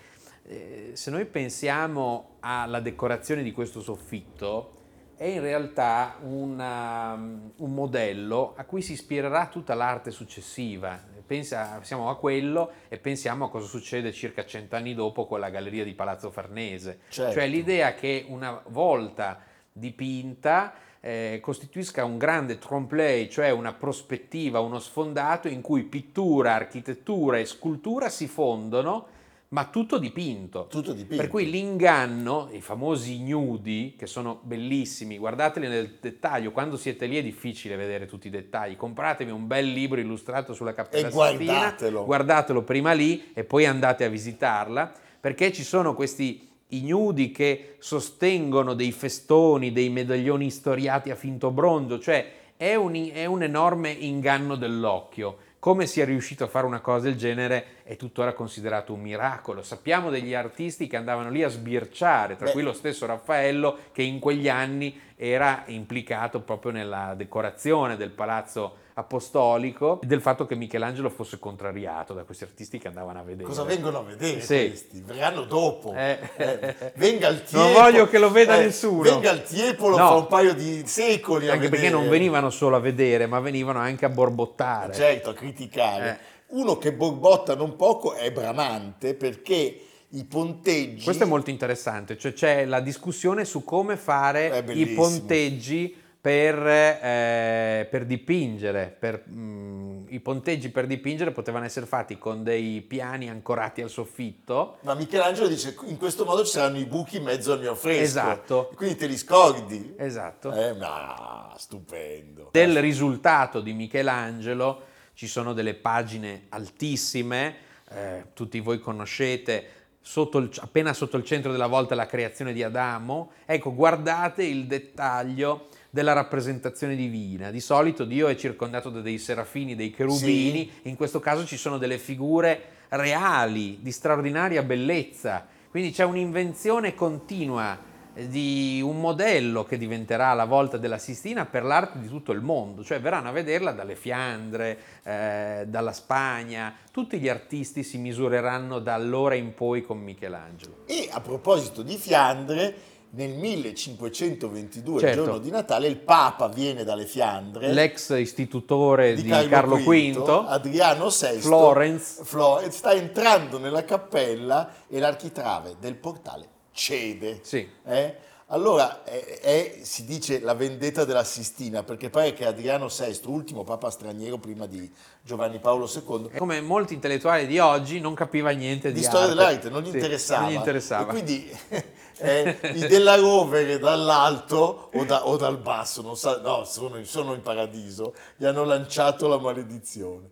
eh, 0.44 0.92
se 0.94 1.10
noi 1.10 1.26
pensiamo 1.26 2.36
alla 2.42 2.80
decorazione 2.80 3.42
di 3.42 3.52
questo 3.52 3.82
soffitto, 3.82 4.76
è 5.22 5.28
in 5.28 5.42
realtà 5.42 6.16
una- 6.24 7.14
un 7.14 7.74
modello 7.76 8.56
a 8.58 8.64
cui 8.66 8.82
si 8.82 8.94
ispirerà 8.94 9.46
tutta 9.46 9.76
l'arte 9.76 10.10
successiva. 10.10 11.00
Pensa- 11.28 11.74
pensiamo 11.76 12.10
a 12.10 12.18
quello 12.18 12.72
e 12.90 12.98
pensiamo 12.98 13.46
a 13.46 13.50
cosa 13.52 13.68
succede 13.68 14.14
circa 14.14 14.44
cent'anni 14.44 14.96
dopo 14.96 15.28
con 15.28 15.40
la 15.40 15.52
galleria 15.52 15.84
di 15.84 15.94
Palazzo 15.94 16.32
Farnese. 16.32 17.02
Certo. 17.10 17.34
Cioè 17.34 17.46
l'idea 17.46 17.94
che 17.94 18.26
una 18.30 18.64
volta 18.70 19.38
dipinta 19.72 20.74
eh, 21.00 21.38
costituisca 21.40 22.04
un 22.04 22.18
grande 22.18 22.58
trompe-l'œil, 22.58 23.30
cioè 23.30 23.52
una 23.52 23.74
prospettiva, 23.74 24.60
uno 24.60 24.80
sfondato 24.80 25.48
in 25.48 25.62
cui 25.62 25.84
pittura, 25.84 26.56
architettura 26.56 27.38
e 27.38 27.46
scultura 27.46 28.10
si 28.10 28.28
fondono, 28.28 29.06
ma 29.54 29.66
tutto 29.66 29.98
dipinto. 29.98 30.68
Tutto 30.68 30.94
dipinto. 30.94 31.22
Per 31.22 31.28
cui 31.30 31.50
l'inganno, 31.50 32.50
i 32.54 32.62
famosi 32.62 33.16
ignudi, 33.16 33.96
che 33.98 34.08
sono 34.08 34.40
bellissimi, 34.44 35.18
guardateli 35.18 35.68
nel 35.68 35.98
dettaglio, 36.00 36.52
quando 36.52 36.78
siete 36.78 37.06
lì 37.06 37.18
è 37.18 37.24
difficile 37.24 37.76
vedere 37.76 38.06
tutti 38.06 38.28
i 38.28 38.30
dettagli, 38.30 38.78
compratevi 38.78 39.30
un 39.30 39.48
bel 39.48 39.68
libro 39.68 40.00
illustrato 40.00 40.54
sulla 40.54 40.74
Cappella 40.74 41.08
E 41.08 41.12
Sistina, 41.12 41.36
guardatelo. 41.36 42.06
guardatelo 42.06 42.64
prima 42.64 42.94
lì 42.94 43.32
e 43.34 43.44
poi 43.44 43.66
andate 43.66 44.06
a 44.06 44.10
visitarla, 44.10 44.94
perché 45.20 45.52
ci 45.52 45.64
sono 45.64 45.96
questi 45.96 46.48
ignudi 46.70 47.32
che 47.32 47.76
sostengono 47.80 48.74
dei 48.74 48.94
festoni, 48.94 49.74
dei 49.74 49.90
medaglioni 49.90 50.50
storiati 50.50 51.10
a 51.12 51.16
finto 51.16 51.52
bronzo, 51.52 52.00
cioè 52.00 52.40
è 52.56 52.76
un, 52.76 53.10
è 53.12 53.26
un 53.26 53.44
enorme 53.44 53.92
inganno 53.92 54.56
dell'occhio. 54.56 55.50
Come 55.62 55.86
sia 55.86 56.06
riuscito 56.06 56.44
a 56.44 56.48
fare 56.48 56.66
una 56.66 56.80
cosa 56.80 57.06
del 57.06 57.16
genere 57.16 57.84
è 57.84 57.96
tuttora 57.96 58.34
considerato 58.34 58.94
un 58.94 59.02
miracolo. 59.02 59.62
Sappiamo 59.62 60.10
degli 60.10 60.34
artisti 60.34 60.88
che 60.88 60.98
andavano 60.98 61.30
lì 61.30 61.44
a 61.44 61.50
sbirciare, 61.50 62.36
tra 62.36 62.48
Beh. 62.48 62.52
cui 62.52 62.64
lo 62.64 62.74
stesso 62.74 63.06
Raffaello 63.06 63.78
che 63.92 64.02
in 64.02 64.18
quegli 64.18 64.50
anni 64.50 65.00
era 65.16 65.62
implicato 65.68 66.42
proprio 66.42 66.72
nella 66.72 67.14
decorazione 67.16 67.96
del 67.96 68.10
palazzo 68.10 68.78
apostolico 68.94 70.00
del 70.04 70.22
fatto 70.22 70.46
che 70.46 70.56
Michelangelo 70.56 71.10
fosse 71.10 71.40
contrariato 71.40 72.14
da 72.14 72.24
questi 72.24 72.44
artisti 72.44 72.78
che 72.78 72.88
andavano 72.88 73.20
a 73.20 73.24
vedere. 73.24 73.48
Cosa 73.48 73.64
vengono 73.64 74.00
a 74.00 74.04
vedere 74.04 74.42
Sì. 74.42 74.68
questi? 74.68 75.02
Verranno 75.06 75.44
dopo. 75.44 75.94
Eh. 75.96 76.18
Eh, 76.38 76.92
venga 76.96 77.28
il 77.30 77.44
Non 77.52 77.64
Tiepolo. 77.66 77.72
voglio 77.74 78.08
che 78.08 78.18
lo 78.20 78.32
veda 78.32 78.58
nessuno. 78.58 79.02
Venga 79.02 79.32
il 79.32 79.44
Tiepolo 79.44 79.98
No. 79.98 80.08
fa 80.08 80.14
un 80.16 80.28
paio 80.28 80.54
di 80.54 80.84
secoli 80.86 81.50
Anche 81.50 81.70
perché 81.70 81.90
non 81.90 82.10
venivano 82.10 82.50
solo 82.50 82.76
a 82.76 82.80
vedere, 82.80 83.28
ma 83.28 83.40
venivano 83.40 83.80
anche 83.80 84.06
a 84.06 84.10
borbottare. 84.10 84.94
Certo, 84.94 85.30
a 85.30 85.34
criticare. 85.34 86.10
Eh. 86.10 86.30
Uno 86.58 86.78
che 86.78 86.92
borbotta 86.92 87.56
non 87.56 87.76
poco 87.76 88.14
è 88.14 88.32
Bramante 88.32 89.14
perché 89.14 89.80
i 90.10 90.26
ponteggi... 90.26 91.04
Questo 91.06 91.24
è 91.24 91.28
molto 91.28 91.50
interessante, 91.50 92.18
cioè 92.18 92.34
c'è 92.34 92.66
la 92.66 92.82
discussione 92.82 93.46
su 93.46 93.64
come 93.64 93.96
fare 93.96 94.62
i 94.74 94.88
ponteggi 94.88 95.96
per, 96.22 96.56
eh, 96.68 97.88
per 97.90 98.06
dipingere. 98.06 98.96
Per, 98.98 99.24
mm, 99.28 100.06
I 100.10 100.20
ponteggi 100.20 100.70
per 100.70 100.86
dipingere 100.86 101.32
potevano 101.32 101.66
essere 101.66 101.88
fatti 101.88 102.20
con 102.20 102.44
dei 102.44 102.82
piani 102.82 103.28
ancorati 103.28 103.82
al 103.82 103.90
soffitto. 103.90 104.78
Ma 104.82 104.94
Michelangelo 104.94 105.48
dice 105.48 105.76
in 105.88 105.98
questo 105.98 106.24
modo 106.24 106.46
ci 106.46 106.52
saranno 106.52 106.78
i 106.78 106.86
buchi 106.86 107.18
in 107.18 107.24
mezzo 107.24 107.54
al 107.54 107.60
mio 107.60 107.74
fresco. 107.74 108.02
Esatto. 108.04 108.72
Quindi 108.76 108.98
te 108.98 109.08
li 109.08 109.18
scordi. 109.18 109.96
Esatto. 109.98 110.54
Eh, 110.54 110.74
ma 110.76 111.54
stupendo. 111.58 112.50
Del 112.52 112.80
risultato 112.80 113.60
di 113.60 113.74
Michelangelo 113.74 114.84
ci 115.16 115.26
sono 115.28 115.54
delle 115.54 115.74
pagine 115.74 116.44
altissime, 116.50 117.56
eh, 117.90 118.26
tutti 118.34 118.60
voi 118.60 118.80
conoscete, 118.80 119.66
sotto 120.00 120.38
il- 120.38 120.52
appena 120.60 120.94
sotto 120.94 121.18
il 121.18 121.24
centro 121.24 121.52
della 121.52 121.68
volta 121.68 121.96
la 121.96 122.06
creazione 122.06 122.54
di 122.54 122.62
Adamo. 122.64 123.32
Ecco, 123.46 123.74
guardate 123.74 124.44
il 124.44 124.66
dettaglio 124.68 125.68
della 125.92 126.14
rappresentazione 126.14 126.96
divina. 126.96 127.52
Di 127.52 127.60
solito 127.60 128.06
Dio 128.06 128.28
è 128.28 128.36
circondato 128.36 128.90
da 128.90 129.02
dei 129.02 129.20
serafini, 129.20 129.76
dei 129.76 129.92
cherubini, 129.92 130.72
in 130.84 130.96
questo 130.96 131.20
caso 131.20 131.46
ci 131.46 131.58
sono 131.58 131.78
delle 131.78 132.00
figure 132.00 132.80
reali, 132.90 133.78
di 133.82 133.92
straordinaria 133.92 134.64
bellezza. 134.64 135.46
Quindi 135.70 135.92
c'è 135.92 136.04
un'invenzione 136.04 136.96
continua 136.96 137.78
eh, 138.14 138.28
di 138.28 138.82
un 138.84 139.00
modello 139.00 139.64
che 139.64 139.78
diventerà 139.78 140.34
la 140.34 140.46
volta 140.46 140.78
della 140.78 140.98
Sistina 140.98 141.46
per 141.46 141.64
l'arte 141.64 142.00
di 142.00 142.08
tutto 142.08 142.32
il 142.32 142.42
mondo, 142.42 142.84
cioè 142.84 143.00
verranno 143.00 143.30
a 143.30 143.32
vederla 143.32 143.72
dalle 143.72 143.96
Fiandre, 143.96 144.78
eh, 145.04 145.66
dalla 145.68 145.94
Spagna, 145.94 146.74
tutti 146.92 147.20
gli 147.20 147.30
artisti 147.30 147.84
si 147.84 147.98
misureranno 147.98 148.80
da 148.80 148.94
allora 148.94 149.36
in 149.36 149.54
poi 149.54 149.82
con 149.82 150.00
Michelangelo. 150.00 150.84
E 150.88 151.08
a 151.10 151.22
proposito 151.22 151.84
di 151.84 151.96
Fiandre, 151.96 152.76
nel 153.14 153.32
1522, 153.32 155.00
Certo. 155.00 155.20
il 155.20 155.26
giorno 155.26 155.40
di 155.40 155.50
Natale, 155.50 155.88
il 155.88 155.98
Papa 155.98 156.48
viene 156.48 156.84
dalle 156.84 157.06
Fiandre. 157.06 157.72
L'ex 157.74 158.10
istitutore 158.18 159.16
di, 159.16 159.28
Carlo, 159.28 159.78
V, 159.78 160.46
Adriano 160.48 161.10
VI, 161.10 161.40
Florence. 161.40 162.24
Florence, 162.24 162.78
sta 162.78 162.94
entrando 162.94 163.58
nella 163.58 163.84
cappella 163.84 164.74
e 164.88 165.00
l'architrave 165.00 165.76
del 165.80 165.96
portale 165.96 166.48
cede. 166.72 167.40
Sì. 167.44 167.68
Eh? 167.86 168.16
Allora 168.48 169.04
è, 169.06 169.40
è, 169.40 169.80
si 169.82 170.04
dice 170.04 170.42
la 170.42 170.54
vendetta 170.54 171.06
della 171.06 171.24
Sistina, 171.24 171.84
perché 171.84 172.10
pare 172.10 172.34
che 172.34 172.46
Adriano 172.46 172.88
VI, 172.88 173.20
ultimo 173.28 173.64
papa 173.64 173.90
straniero 173.90 174.38
prima 174.40 174.66
di 174.66 174.92
Giovanni 175.22 175.60
Paolo 175.60 175.90
II, 175.90 176.32
come 176.38 176.60
molti 176.60 176.94
intellettuali 176.94 177.48
di 177.48 177.60
oggi 177.60 178.02
non 178.02 178.14
capiva 178.14 178.50
niente 178.50 178.90
di, 178.92 179.00
di 179.00 179.04
storia 179.06 179.28
arte. 179.28 179.36
dell'arte 179.36 179.70
non 179.70 179.82
gli 179.84 179.90
Sì, 179.90 179.96
interessava. 179.96 180.42
non 180.42 180.52
gli 180.52 180.56
interessava. 180.56 181.04
E 181.04 181.06
quindi 181.08 181.58
eh, 182.22 182.60
i 182.76 182.88
della 182.88 183.16
rovere 183.16 183.80
dall'alto 183.80 184.90
o, 184.94 185.04
da- 185.06 185.26
o 185.28 185.38
dal 185.38 185.58
basso, 185.58 186.14
sa- 186.16 186.40
no, 186.42 186.64
sono, 186.66 187.04
sono 187.04 187.34
in 187.34 187.42
paradiso, 187.42 188.14
gli 188.38 188.46
hanno 188.46 188.64
lanciato 188.64 189.28
la 189.28 189.38
maledizione. 189.40 190.30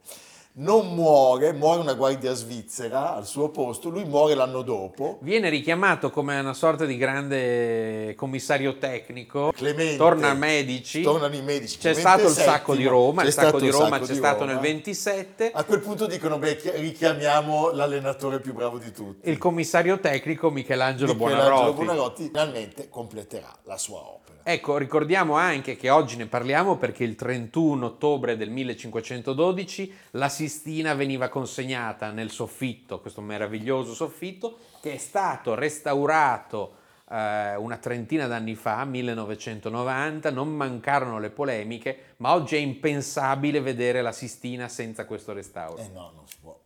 Non 0.59 0.93
muore, 0.93 1.53
muore 1.53 1.79
una 1.79 1.93
guardia 1.93 2.33
svizzera 2.33 3.15
al 3.15 3.25
suo 3.25 3.49
posto, 3.49 3.89
lui 3.89 4.03
muore 4.03 4.35
l'anno 4.35 4.61
dopo. 4.61 5.17
Viene 5.21 5.49
richiamato 5.49 6.09
come 6.09 6.37
una 6.37 6.53
sorta 6.53 6.85
di 6.85 6.97
grande 6.97 8.13
commissario 8.15 8.77
tecnico, 8.77 9.51
Clemente, 9.55 9.95
torna 9.95 10.33
Medici, 10.33 11.01
tornano 11.01 11.35
i 11.35 11.41
medici. 11.41 11.77
c'è 11.77 11.93
Clemente 11.93 12.01
stato 12.01 12.27
il 12.27 12.33
VII, 12.35 12.43
sacco 12.43 12.75
di 12.75 12.85
Roma, 12.85 13.23
il 13.23 13.31
sacco 13.31 13.59
di 13.59 13.69
Roma 13.69 13.89
sacco 13.89 14.05
c'è 14.05 14.11
di 14.11 14.17
stato 14.17 14.39
Roma. 14.39 14.51
nel 14.51 14.61
27, 14.61 15.51
A 15.53 15.63
quel 15.63 15.79
punto 15.79 16.05
dicono, 16.07 16.37
beh, 16.37 16.57
chi- 16.57 16.71
richiamiamo 16.71 17.71
l'allenatore 17.71 18.39
più 18.41 18.53
bravo 18.53 18.77
di 18.77 18.91
tutti. 18.91 19.29
il 19.29 19.37
commissario 19.37 19.99
tecnico 19.99 20.49
Michelangelo, 20.49 21.13
Michelangelo 21.13 21.47
Buonarroti. 21.47 21.83
Buonarroti 21.85 22.23
finalmente 22.25 22.89
completerà 22.89 23.49
la 23.63 23.77
sua 23.77 23.99
opera. 23.99 24.37
Ecco, 24.43 24.77
ricordiamo 24.77 25.35
anche 25.35 25.75
che 25.75 25.89
oggi 25.89 26.15
ne 26.15 26.25
parliamo 26.25 26.77
perché 26.77 27.03
il 27.03 27.15
31 27.15 27.85
ottobre 27.85 28.35
del 28.35 28.49
1512 28.49 29.93
la 30.11 30.27
Sistina 30.49 30.95
veniva 30.95 31.29
consegnata 31.29 32.09
nel 32.09 32.31
soffitto, 32.31 33.01
questo 33.01 33.21
meraviglioso 33.21 33.93
soffitto, 33.93 34.57
che 34.81 34.93
è 34.93 34.97
stato 34.97 35.53
restaurato 35.53 36.73
eh, 37.07 37.55
una 37.55 37.77
trentina 37.77 38.25
d'anni 38.25 38.55
fa, 38.55 38.83
1990, 38.83 40.31
non 40.31 40.49
mancarono 40.49 41.19
le 41.19 41.29
polemiche, 41.29 42.15
ma 42.17 42.33
oggi 42.33 42.55
è 42.55 42.57
impensabile 42.57 43.61
vedere 43.61 44.01
la 44.01 44.11
Sistina 44.11 44.67
senza 44.67 45.05
questo 45.05 45.33
restauro. 45.33 45.77
Eh 45.77 45.89
no, 45.89 46.11
non 46.15 46.27
si 46.27 46.37
può, 46.41 46.59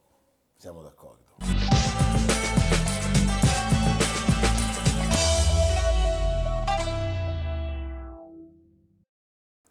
siamo 0.56 0.82
d'accordo. 0.82 1.22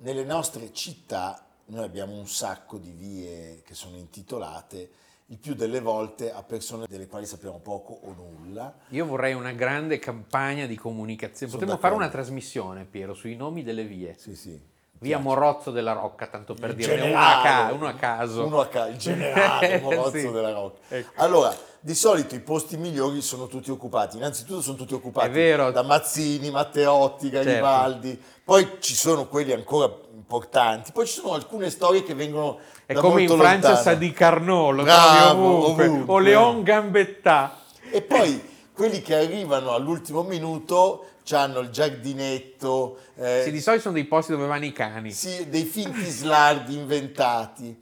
Nelle 0.01 0.25
nostre 0.25 0.71
città 0.75 1.47
noi 1.73 1.85
abbiamo 1.85 2.13
un 2.15 2.29
sacco 2.29 2.77
di 2.77 2.91
vie 2.91 3.63
che 3.65 3.75
sono 3.75 3.97
intitolate, 3.97 4.91
il 5.27 5.39
più 5.39 5.55
delle 5.55 5.81
volte 5.81 6.31
a 6.31 6.43
persone 6.43 6.85
delle 6.87 7.07
quali 7.07 7.25
sappiamo 7.25 7.59
poco 7.61 7.99
o 8.03 8.13
nulla. 8.13 8.75
Io 8.89 9.07
vorrei 9.07 9.33
una 9.33 9.53
grande 9.53 9.99
campagna 9.99 10.67
di 10.67 10.77
comunicazione. 10.77 11.51
Sono 11.51 11.65
Potremmo 11.65 11.81
fare 11.81 11.95
d'accordo. 11.95 12.15
una 12.17 12.25
trasmissione, 12.25 12.85
Piero, 12.85 13.15
sui 13.15 13.35
nomi 13.37 13.63
delle 13.63 13.85
vie. 13.85 14.15
Sì, 14.19 14.37
sì. 14.37 14.61
Via 14.99 15.19
Morozzo 15.19 15.71
della 15.73 15.95
Rocca, 15.95 16.27
tanto 16.29 16.55
per 16.55 16.71
Il 16.71 16.77
dire 16.77 17.01
uno 17.01 17.19
a, 17.19 17.41
ca- 17.43 17.73
uno 17.73 17.87
a 17.89 17.95
caso. 17.95 18.45
Uno 18.47 18.61
a 18.61 18.67
ca- 18.69 18.87
il 18.87 18.99
generale 18.99 19.81
Morozzo 19.83 20.11
Sì. 20.19 20.31
della 20.31 20.53
Rocca. 20.53 20.79
Ecco. 20.95 21.11
Allora, 21.17 21.57
di 21.81 21.95
solito 21.95 22.35
i 22.37 22.41
posti 22.41 22.77
migliori 22.77 23.21
sono 23.23 23.47
tutti 23.49 23.71
occupati. 23.71 24.19
Innanzitutto 24.19 24.61
sono 24.61 24.77
tutti 24.77 24.95
occupati 24.95 25.27
È 25.27 25.31
vero. 25.31 25.71
da 25.73 25.83
Mazzini, 25.83 26.51
Matteotti, 26.51 27.31
Garibaldi. 27.31 28.21
Poi 28.45 28.77
ci 28.81 28.95
sono 28.95 29.27
quelli 29.27 29.53
ancora 29.53 29.89
importanti. 30.15 30.93
Poi 30.93 31.07
ci 31.07 31.15
sono 31.21 31.35
alcune 31.35 31.71
storie 31.71 32.03
che 32.03 32.15
vengono 32.15 32.59
È 32.87 32.95
come 32.95 33.23
in 33.23 33.29
molto 33.29 33.43
Francia 33.43 33.69
lontano. 33.69 33.77
Sadi 33.83 34.13
Carnot, 34.13 34.75
lo 34.75 34.83
Bravo, 34.83 35.45
ovunque. 35.65 35.87
ovunque. 35.87 36.15
O 36.15 36.19
Leon 36.19 36.63
Gambetta. 36.63 37.59
E 37.91 38.03
poi 38.03 38.41
quelli 38.73 39.01
che 39.03 39.15
arrivano 39.17 39.73
all'ultimo 39.73 40.23
minuto 40.23 41.07
hanno 41.31 41.61
il 41.61 41.71
giardinetto, 41.71 42.99
eh, 43.17 43.43
Sì, 43.45 43.51
di 43.53 43.61
solito 43.61 43.83
sono 43.85 43.95
dei 43.95 44.05
posti 44.05 44.33
dove 44.33 44.47
vanno 44.47 44.65
i 44.65 44.73
cani. 44.73 45.13
sì, 45.13 45.49
dei 45.49 45.65
finti 45.65 46.05
slardi 46.05 46.75
inventati. 46.75 47.81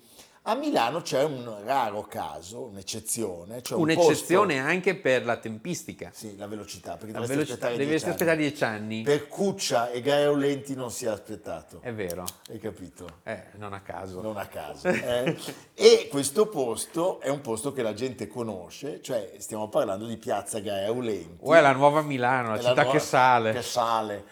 A 0.50 0.56
Milano 0.56 1.00
c'è 1.00 1.22
un 1.22 1.58
raro 1.64 2.02
caso, 2.08 2.62
un'eccezione. 2.62 3.62
Cioè 3.62 3.76
un 3.76 3.84
Un'eccezione 3.84 4.54
posto- 4.54 4.68
anche 4.68 4.96
per 4.96 5.24
la 5.24 5.36
tempistica. 5.36 6.10
Sì, 6.12 6.36
la 6.36 6.48
velocità, 6.48 6.96
perché 6.96 7.12
La 7.12 7.20
dovresti 7.20 7.34
veloci- 7.34 7.52
aspettare 7.52 7.76
devi 7.76 7.88
dieci 7.90 8.04
aspettare 8.08 8.36
dieci 8.36 8.64
anni. 8.64 9.02
Per 9.02 9.28
Cuccia 9.28 9.90
e 9.90 10.00
Gaio 10.00 10.34
Lenti 10.34 10.74
non 10.74 10.90
si 10.90 11.04
è 11.06 11.08
aspettato, 11.08 11.78
È 11.82 11.92
vero. 11.94 12.24
hai 12.48 12.58
capito? 12.58 13.18
Eh, 13.22 13.44
non 13.58 13.74
a 13.74 13.80
caso. 13.80 14.20
Non 14.20 14.36
a 14.38 14.46
caso. 14.46 14.88
eh. 14.90 15.36
e 15.72 16.08
questo 16.10 16.48
posto 16.48 17.20
è 17.20 17.28
un 17.28 17.40
posto 17.42 17.72
che 17.72 17.82
la 17.82 17.94
gente 17.94 18.26
conosce, 18.26 19.00
cioè 19.02 19.34
stiamo 19.38 19.68
parlando 19.68 20.04
di 20.06 20.16
Piazza 20.16 20.58
Gaio 20.58 20.98
Lenti. 21.00 21.36
O 21.42 21.54
è 21.54 21.60
la 21.60 21.70
nuova 21.72 22.02
Milano, 22.02 22.50
la 22.50 22.58
città 22.58 22.74
nuova- 22.82 22.90
che 22.90 22.98
sale. 22.98 23.52
Che 23.52 23.62
sale, 23.62 24.24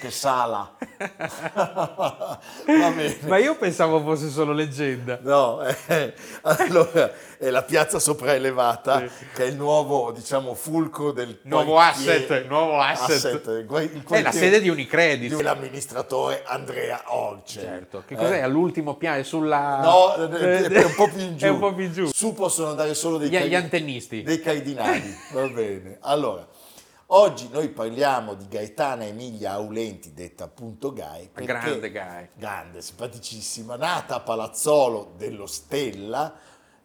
che 0.00 0.10
sala. 0.10 0.76
Va 1.58 2.38
bene. 2.66 3.18
Ma 3.26 3.36
io 3.36 3.54
pensavo 3.56 4.00
fosse 4.02 4.28
solo 4.30 4.52
leggenda. 4.52 5.18
No, 5.22 5.60
eh, 5.86 6.14
allora 6.42 7.12
è 7.38 7.50
la 7.50 7.62
piazza 7.62 7.98
sopraelevata 7.98 9.00
Sì. 9.06 9.26
che 9.34 9.44
è 9.44 9.46
il 9.46 9.56
nuovo, 9.56 10.10
diciamo, 10.12 10.54
fulcro 10.54 11.12
del 11.12 11.38
Nuovo 11.42 11.78
asset, 11.78 12.46
nuovo 12.46 12.80
asset. 12.80 13.46
il 13.46 14.04
È 14.08 14.22
la 14.22 14.32
sede 14.32 14.60
di 14.60 14.68
Unicredit. 14.70 15.36
dell'amministratore 15.36 16.42
Andrea 16.46 17.02
Orce. 17.08 17.60
Certo. 17.60 18.02
Che 18.06 18.14
Eh, 18.14 18.16
cos'è? 18.16 18.40
All'ultimo 18.40 18.94
piano? 18.96 19.18
È 19.18 19.22
sulla... 19.22 19.80
No, 19.82 20.14
è, 20.14 20.28
è 20.28 20.84
un 20.84 20.94
po' 20.94 21.08
più 21.08 21.20
in 21.20 21.36
giù. 21.38 21.44
È 21.44 21.48
un 21.50 21.58
po' 21.58 21.74
più 21.74 21.84
in 21.84 21.92
giù. 21.92 22.06
Su 22.12 22.32
possono 22.32 22.70
andare 22.70 22.94
solo 22.94 23.18
dei, 23.18 23.28
Gli, 23.28 23.32
cari- 23.34 23.48
gli 23.50 23.54
antennisti. 23.54 24.22
dei 24.22 24.40
cardinali. 24.40 25.16
Va 25.32 25.46
bene. 25.48 25.98
Allora, 26.00 26.46
oggi 27.10 27.48
noi 27.50 27.68
parliamo 27.68 28.34
di 28.34 28.46
Gaetana 28.48 29.04
Emilia 29.04 29.52
Aulenti, 29.52 30.12
detta 30.12 30.44
appunto 30.44 30.92
Gai. 30.92 31.30
grande 31.32 31.90
Gai. 31.90 32.28
Grande, 32.34 32.82
simpaticissima, 32.82 33.76
nata 33.76 34.16
a 34.16 34.20
Palazzolo 34.20 35.12
dello 35.16 35.46
Stella, 35.46 36.34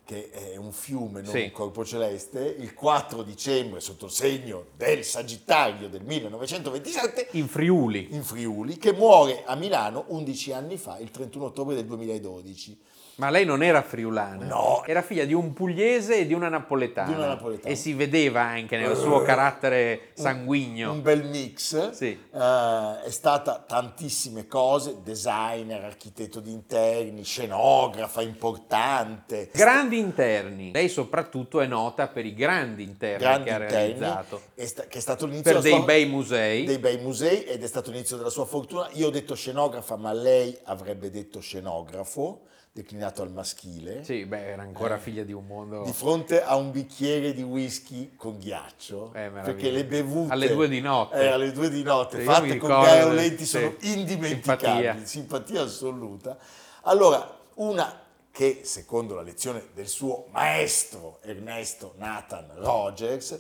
che 0.06 0.30
è 0.32 0.58
un 0.58 0.72
fiume, 0.74 1.22
non 1.22 1.32
Sì. 1.32 1.44
un 1.44 1.52
corpo 1.52 1.86
celeste, 1.86 2.44
il 2.60 2.74
4 2.74 3.24
dicembre 3.24 3.80
sotto 3.80 4.06
il 4.06 4.12
segno 4.12 4.66
del 4.76 5.04
Sagittario 5.06 5.88
del 5.90 6.04
1927 6.04 7.30
In 7.32 7.48
Friuli. 7.48 8.08
in 8.14 8.24
Friuli, 8.24 8.78
che 8.78 8.92
muore 8.92 9.44
a 9.46 9.56
Milano 9.56 10.04
11 10.08 10.52
anni 10.52 10.78
fa, 10.78 10.98
il 11.00 11.10
31 11.10 11.46
ottobre 11.46 11.76
del 11.76 11.86
2012. 11.86 12.78
Ma 13.15 13.30
lei 13.30 13.45
non 13.45 13.62
era 13.62 13.82
friulana. 13.84 14.45
No. 14.45 14.84
Era 14.86 15.02
figlia 15.04 15.26
di 15.26 15.34
un 15.34 15.54
pugliese 15.54 16.17
e 16.19 16.26
di 16.26 16.34
una 16.34 16.49
napoletana. 16.49 17.08
Di 17.08 17.13
una 17.13 17.28
napoletana. 17.28 17.71
E 17.71 17.76
si 17.76 17.93
vedeva 17.93 18.41
anche 18.41 18.76
nel 18.76 18.95
suo 18.97 19.21
carattere 19.21 20.10
sanguigno. 20.13 20.91
Un 20.91 21.02
bel 21.04 21.23
mix. 21.26 21.91
Sì. 21.91 22.08
Eh, 22.08 23.02
è 23.04 23.10
stata 23.12 23.63
tantissime 23.67 24.47
cose, 24.47 24.97
designer, 25.04 25.84
architetto 25.84 26.39
di 26.39 26.52
interni, 26.52 27.23
scenografa 27.23 28.21
importante. 28.23 29.49
Grandi 29.54 29.99
interni. 29.99 30.71
Lei 30.71 30.89
soprattutto 30.89 31.62
è 31.62 31.67
nota 31.67 32.08
per 32.08 32.26
i 32.26 32.34
grandi 32.34 32.82
interni 32.84 33.19
grandi 33.23 33.49
che 33.49 33.54
ha 33.54 33.58
realizzato. 33.58 34.41
sta- 34.56 34.86
che 34.88 34.97
è 34.97 35.02
stato 35.02 35.26
l'inizio 35.28 35.52
Per 35.54 35.62
dei 35.62 35.71
sua- 35.73 35.84
bei 35.84 36.06
musei. 36.08 36.65
dei 36.65 36.80
bei 36.80 36.97
musei 36.97 37.43
ed 37.43 37.63
è 37.63 37.67
stato 37.67 37.91
l'inizio 37.91 38.17
della 38.17 38.30
sua 38.30 38.45
fortuna. 38.45 38.88
Io 38.93 39.08
ho 39.08 39.12
detto 39.12 39.36
scenografa, 39.36 39.95
ma 39.97 40.12
lei 40.13 40.58
avrebbe 40.63 41.10
detto 41.12 41.39
scenografo, 41.39 42.41
declinato 42.74 43.22
al 43.22 43.32
maschile. 43.32 44.04
Sì, 44.04 44.26
beh, 44.26 44.48
era 44.48 44.64
ancora 44.64 44.98
figlia 44.98 45.24
di 45.24 45.32
un 45.32 45.46
mondo... 45.46 45.84
Di 45.84 45.94
fronte 45.94 46.42
a 46.42 46.56
un 46.56 46.72
bicchiere 46.72 47.32
di 47.34 47.44
whisky 47.44 48.16
con 48.16 48.40
ghiaccio, 48.40 49.14
Eh, 49.14 49.30
perché 49.30 49.70
le 49.70 49.86
bevute 49.86 50.34
Alle 50.34 50.52
due 50.52 50.68
di 50.68 50.82
notte. 50.82 51.16
eh, 51.22 51.28
alle 51.28 51.52
due 51.52 51.70
di 51.70 51.84
notte 51.84 52.20
Sì, 52.20 52.26
fatte 52.26 52.58
con 52.58 52.70
Gaio 52.70 53.10
Lenti 53.12 53.46
sì. 53.46 53.58
sono 53.60 53.76
indimenticabili, 53.80 55.06
Simpatia. 55.06 55.06
simpatia. 55.06 55.62
assoluta. 55.62 56.38
Allora, 56.82 57.38
una 57.56 58.02
che 58.32 58.62
secondo 58.64 59.14
la 59.14 59.22
lezione 59.22 59.68
del 59.76 59.88
suo 59.88 60.26
maestro 60.32 61.20
Ernesto 61.22 61.94
Nathan 61.98 62.54
Rogers 62.56 63.40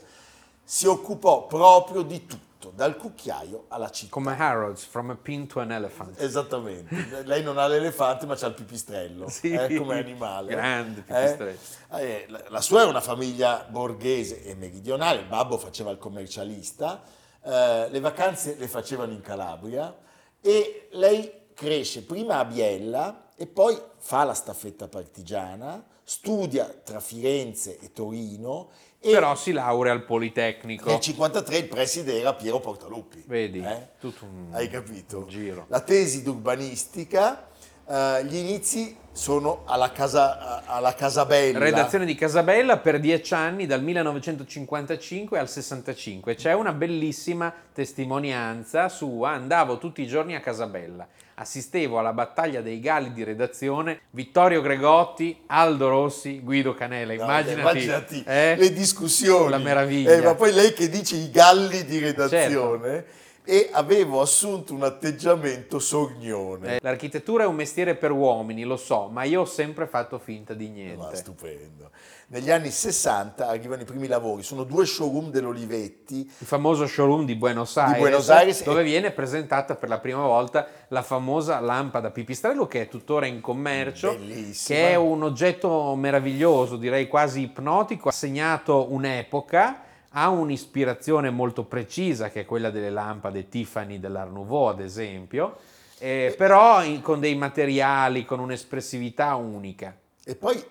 si 0.63 0.85
occupò 0.85 1.47
proprio 1.47 2.03
di 2.03 2.27
tutto, 2.27 2.52
dal 2.71 2.95
cucchiaio 2.97 3.65
alla 3.69 3.89
città. 3.89 4.11
Come 4.11 4.35
Harrods, 4.37 4.83
from 4.83 5.09
a 5.09 5.15
pin 5.15 5.47
to 5.47 5.59
an 5.59 5.71
elephant. 5.71 6.19
Esattamente, 6.21 7.23
lei 7.25 7.41
non 7.43 7.57
ha 7.57 7.67
l'elefante 7.67 8.25
ma 8.25 8.35
c'ha 8.35 8.47
il 8.47 8.53
pipistrello 8.53 9.27
Sì. 9.31 9.51
eh, 9.51 9.75
come 9.75 9.99
animale. 9.99 10.49
Grande 10.51 10.99
Eh? 10.99 11.03
pipistrello. 11.03 11.57
Eh, 11.97 12.25
la, 12.29 12.43
la 12.49 12.61
sua 12.61 12.83
è 12.83 12.85
una 12.85 13.01
famiglia 13.01 13.65
borghese 13.69 14.43
e 14.43 14.55
meridionale, 14.55 15.19
il 15.21 15.27
babbo 15.27 15.57
faceva 15.57 15.91
il 15.91 15.97
commercialista, 15.97 17.01
eh, 17.43 17.87
le 17.89 17.99
vacanze 17.99 18.55
le 18.57 18.67
facevano 18.67 19.11
in 19.11 19.21
Calabria 19.21 19.95
e 20.41 20.87
lei 20.93 21.31
cresce 21.53 22.03
prima 22.03 22.39
a 22.39 22.45
Biella 22.45 23.29
e 23.35 23.45
poi 23.47 23.79
fa 23.97 24.23
la 24.23 24.33
staffetta 24.33 24.87
partigiana, 24.87 25.83
studia 26.03 26.65
tra 26.83 26.99
Firenze 26.99 27.79
e 27.79 27.91
Torino 27.93 28.69
e 29.05 29.11
Però 29.11 29.35
si 29.35 29.51
laurea 29.51 29.91
al 29.91 30.05
Politecnico. 30.05 30.85
nel 30.89 30.99
1953 30.99 31.57
il 31.57 31.67
preside 31.67 32.19
era 32.19 32.33
Piero 32.33 32.61
Portaluppi. 32.61 33.21
Vedi, 33.27 33.59
Eh? 33.59 33.87
tutto 33.99 34.23
un, 34.23 34.47
Hai 34.53 34.69
capito? 34.69 35.17
un 35.19 35.27
giro. 35.27 35.65
La 35.67 35.81
tesi 35.81 36.23
d'urbanistica, 36.23 37.47
eh, 37.93 38.25
gli 38.25 38.37
inizi 38.37 38.97
sono 39.11 39.61
alla, 39.65 39.91
casa, 39.91 40.63
alla 40.65 40.95
Casabella. 40.95 41.59
Redazione 41.59 42.05
di 42.05 42.15
Casabella 42.15 42.77
per 42.77 42.99
dieci 42.99 43.35
anni, 43.35 43.67
dal 43.67 43.83
1955 43.83 45.37
al 45.37 45.47
65. 45.47 46.33
C'è 46.33 46.53
una 46.53 46.73
bellissima 46.73 47.53
testimonianza 47.71 48.89
sua. 48.89 49.31
Andavo 49.31 49.77
tutti 49.77 50.01
i 50.01 50.07
giorni 50.07 50.35
a 50.35 50.39
Casabella. 50.39 51.07
Assistevo 51.35 51.99
alla 51.99 52.13
battaglia 52.13 52.61
dei 52.61 52.79
galli 52.79 53.13
di 53.13 53.23
redazione. 53.23 54.01
Vittorio 54.09 54.61
Gregotti, 54.61 55.43
Aldo 55.47 55.89
Rossi, 55.89 56.41
Guido 56.41 56.73
Canela. 56.73 57.13
No, 57.13 57.23
Immaginati, 57.23 57.59
immaginati 57.59 58.23
eh? 58.25 58.55
le 58.57 58.73
discussioni. 58.73 59.51
La 59.51 59.57
meraviglia. 59.59 60.13
Eh, 60.13 60.21
ma 60.21 60.33
poi 60.33 60.51
lei 60.51 60.73
che 60.73 60.89
dice 60.89 61.15
i 61.15 61.29
galli 61.29 61.85
di 61.85 61.99
redazione. 61.99 63.21
E 63.45 63.69
avevo 63.73 64.21
assunto 64.21 64.73
un 64.73 64.83
atteggiamento 64.83 65.79
sornione. 65.79 66.75
Eh, 66.75 66.79
l'architettura 66.81 67.43
è 67.43 67.47
un 67.47 67.55
mestiere 67.55 67.95
per 67.95 68.11
uomini, 68.11 68.63
lo 68.63 68.77
so, 68.77 69.09
ma 69.09 69.23
io 69.23 69.41
ho 69.41 69.45
sempre 69.45 69.85
fatto 69.85 70.17
finta 70.17 70.53
di 70.53 70.69
niente. 70.69 70.95
Ma 70.95 71.13
stupendo. 71.13 71.91
Negli 72.27 72.49
anni 72.49 72.71
60 72.71 73.47
arrivano 73.47 73.81
i 73.81 73.85
primi 73.85 74.07
lavori, 74.07 74.43
sono 74.43 74.63
due 74.63 74.85
showroom 74.85 75.29
dell'Olivetti. 75.29 76.21
Il 76.21 76.47
famoso 76.47 76.87
showroom 76.87 77.25
di 77.25 77.35
Buenos 77.35 77.75
Aires, 77.75 77.93
di 77.93 77.99
Buenos 77.99 78.29
Aires 78.29 78.63
dove 78.63 78.81
e... 78.81 78.85
viene 78.85 79.11
presentata 79.11 79.75
per 79.75 79.89
la 79.89 79.99
prima 79.99 80.25
volta 80.25 80.67
la 80.87 81.01
famosa 81.01 81.59
lampada 81.59 82.11
pipistrello 82.11 82.65
che 82.65 82.81
è 82.81 82.87
tuttora 82.87 83.25
in 83.25 83.41
commercio, 83.41 84.13
Bellissima. 84.15 84.79
che 84.79 84.89
è 84.91 84.95
un 84.95 85.21
oggetto 85.21 85.93
meraviglioso, 85.95 86.77
direi 86.77 87.07
quasi 87.07 87.41
ipnotico, 87.41 88.07
ha 88.07 88.13
segnato 88.13 88.91
un'epoca 88.91 89.82
ha 90.15 90.29
un'ispirazione 90.29 91.29
molto 91.29 91.63
precisa 91.65 92.29
che 92.29 92.41
è 92.41 92.45
quella 92.45 92.69
delle 92.69 92.89
lampade 92.89 93.49
Tiffany 93.49 93.99
dell'Art 93.99 94.31
Nouveau 94.31 94.67
ad 94.67 94.79
esempio, 94.79 95.57
eh, 95.99 96.33
però 96.37 96.83
in, 96.83 97.01
con 97.01 97.19
dei 97.19 97.35
materiali, 97.35 98.25
con 98.25 98.39
un'espressività 98.39 99.35
unica. 99.35 99.95
E 100.23 100.35
poi 100.35 100.63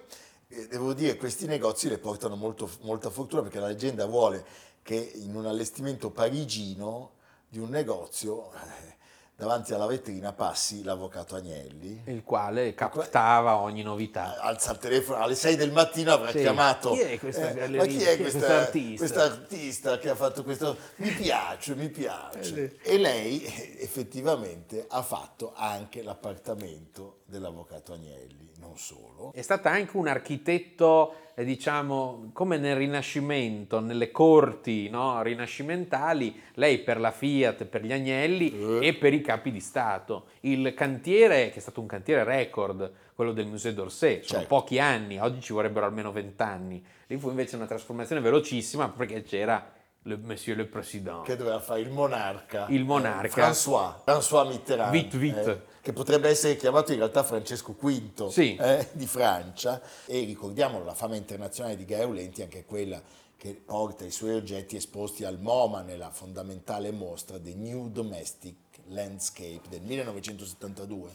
eh, 0.48 0.66
devo 0.68 0.92
dire, 0.92 1.16
questi 1.16 1.46
negozi 1.46 1.88
le 1.88 1.98
portano 1.98 2.36
molto, 2.36 2.70
molta 2.82 3.10
fortuna 3.10 3.42
perché 3.42 3.58
la 3.58 3.68
leggenda 3.68 4.06
vuole 4.06 4.44
che 4.82 5.12
in 5.14 5.34
un 5.34 5.46
allestimento 5.46 6.10
parigino 6.10 7.12
di 7.48 7.58
un 7.58 7.68
negozio 7.68 8.52
eh, 8.52 8.96
davanti 9.36 9.74
alla 9.74 9.86
vetrina 9.86 10.32
passi 10.32 10.82
l'avvocato 10.82 11.34
Agnelli. 11.34 12.02
Il 12.06 12.22
quale 12.22 12.74
captava 12.74 13.56
ogni 13.56 13.82
novità. 13.82 14.40
Alza 14.40 14.72
il 14.72 14.78
telefono 14.78 15.22
alle 15.22 15.34
6 15.34 15.56
del 15.56 15.72
mattino, 15.72 16.12
avrà 16.12 16.30
sì. 16.30 16.38
chiamato... 16.38 16.92
Chi 16.92 17.00
è 17.00 17.18
questa 17.18 17.50
eh, 17.50 17.54
galleria? 17.54 17.78
Ma 17.78 17.86
chi 17.86 18.02
è 18.02 18.20
questa, 18.20 18.60
artista? 18.60 18.96
questa 18.98 19.22
artista 19.22 19.98
che 19.98 20.08
ha 20.10 20.14
fatto 20.14 20.44
questo? 20.44 20.76
Mi 20.96 21.10
piace, 21.10 21.74
mi 21.74 21.88
piace. 21.88 22.78
Eh, 22.82 22.94
e 22.94 22.98
lei 22.98 23.42
eh, 23.42 23.76
effettivamente 23.80 24.86
ha 24.88 25.02
fatto 25.02 25.52
anche 25.56 26.02
l'appartamento 26.02 27.22
dell'avvocato 27.24 27.94
Agnelli, 27.94 28.51
non 28.62 28.78
solo. 28.78 29.32
È 29.34 29.42
stata 29.42 29.70
anche 29.70 29.96
un 29.96 30.06
architetto 30.06 31.14
eh, 31.34 31.44
diciamo, 31.44 32.30
come 32.32 32.58
nel 32.58 32.76
Rinascimento, 32.76 33.80
nelle 33.80 34.10
corti 34.10 34.88
no, 34.88 35.20
rinascimentali, 35.22 36.40
lei 36.54 36.78
per 36.78 37.00
la 37.00 37.10
Fiat, 37.10 37.64
per 37.64 37.84
gli 37.84 37.92
Agnelli 37.92 38.80
eh. 38.80 38.86
e 38.86 38.94
per 38.94 39.12
i 39.12 39.20
capi 39.20 39.50
di 39.50 39.60
Stato. 39.60 40.26
Il 40.40 40.72
cantiere, 40.74 41.50
che 41.50 41.56
è 41.56 41.60
stato 41.60 41.80
un 41.80 41.86
cantiere 41.86 42.24
record, 42.24 42.90
quello 43.14 43.32
del 43.32 43.46
Musée 43.46 43.74
d'Orsay, 43.74 44.22
sono 44.22 44.40
certo. 44.40 44.46
pochi 44.46 44.78
anni, 44.78 45.18
oggi 45.18 45.40
ci 45.40 45.52
vorrebbero 45.52 45.86
almeno 45.86 46.12
vent'anni. 46.12 46.84
Lì 47.06 47.18
fu 47.18 47.28
invece 47.28 47.56
una 47.56 47.66
trasformazione 47.66 48.20
velocissima 48.20 48.88
perché 48.88 49.22
c'era 49.22 49.70
le, 50.02 50.16
Monsieur 50.16 50.56
le 50.56 50.64
Président. 50.64 51.24
Che 51.24 51.36
doveva 51.36 51.60
fare 51.60 51.80
il 51.80 51.90
monarca. 51.90 52.66
Il 52.68 52.84
monarca. 52.84 53.26
Eh, 53.26 53.50
François, 53.50 54.02
François 54.04 54.46
Mitterrand. 54.48 54.92
Vite, 54.92 55.18
vite. 55.18 55.50
Eh, 55.50 55.71
che 55.82 55.92
potrebbe 55.92 56.28
essere 56.28 56.56
chiamato 56.56 56.92
in 56.92 56.98
realtà 56.98 57.24
Francesco 57.24 57.74
V 57.78 58.28
sì. 58.28 58.54
eh, 58.54 58.88
di 58.92 59.06
Francia. 59.06 59.82
E 60.06 60.20
ricordiamolo, 60.24 60.84
la 60.84 60.94
fama 60.94 61.16
internazionale 61.16 61.76
di 61.76 61.84
Gaia 61.84 62.04
Aulenti 62.04 62.40
è 62.40 62.44
anche 62.44 62.64
quella 62.64 63.02
che 63.36 63.60
porta 63.64 64.04
i 64.04 64.12
suoi 64.12 64.34
oggetti 64.34 64.76
esposti 64.76 65.24
al 65.24 65.40
MoMA 65.40 65.82
nella 65.82 66.10
fondamentale 66.10 66.92
mostra 66.92 67.40
The 67.40 67.54
New 67.54 67.90
Domestic 67.90 68.54
Landscape 68.86 69.62
del 69.68 69.80
1972. 69.82 71.10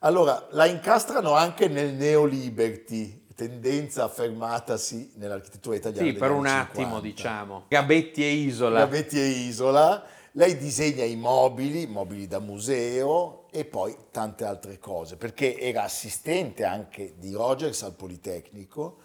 Allora, 0.00 0.48
la 0.50 0.66
incastrano 0.66 1.34
anche 1.34 1.68
nel 1.68 1.92
Neo-Liberty, 1.92 3.26
tendenza 3.36 4.02
affermatasi 4.02 5.12
nell'architettura 5.14 5.76
italiana. 5.76 6.10
Sì, 6.10 6.16
per 6.16 6.32
un 6.32 6.44
50. 6.46 6.60
attimo 6.60 7.00
diciamo. 7.00 7.64
Gabetti 7.68 8.24
e 8.24 8.30
Isola. 8.30 8.80
Gabetti 8.80 9.20
e 9.20 9.26
Isola. 9.26 10.04
Lei 10.32 10.56
disegna 10.56 11.04
i 11.04 11.14
mobili, 11.14 11.86
mobili 11.86 12.26
da 12.26 12.40
museo 12.40 13.39
e 13.50 13.64
poi 13.64 13.96
tante 14.10 14.44
altre 14.44 14.78
cose, 14.78 15.16
perché 15.16 15.58
era 15.58 15.82
assistente 15.82 16.64
anche 16.64 17.14
di 17.18 17.32
Rogers 17.32 17.82
al 17.82 17.94
Politecnico, 17.94 18.98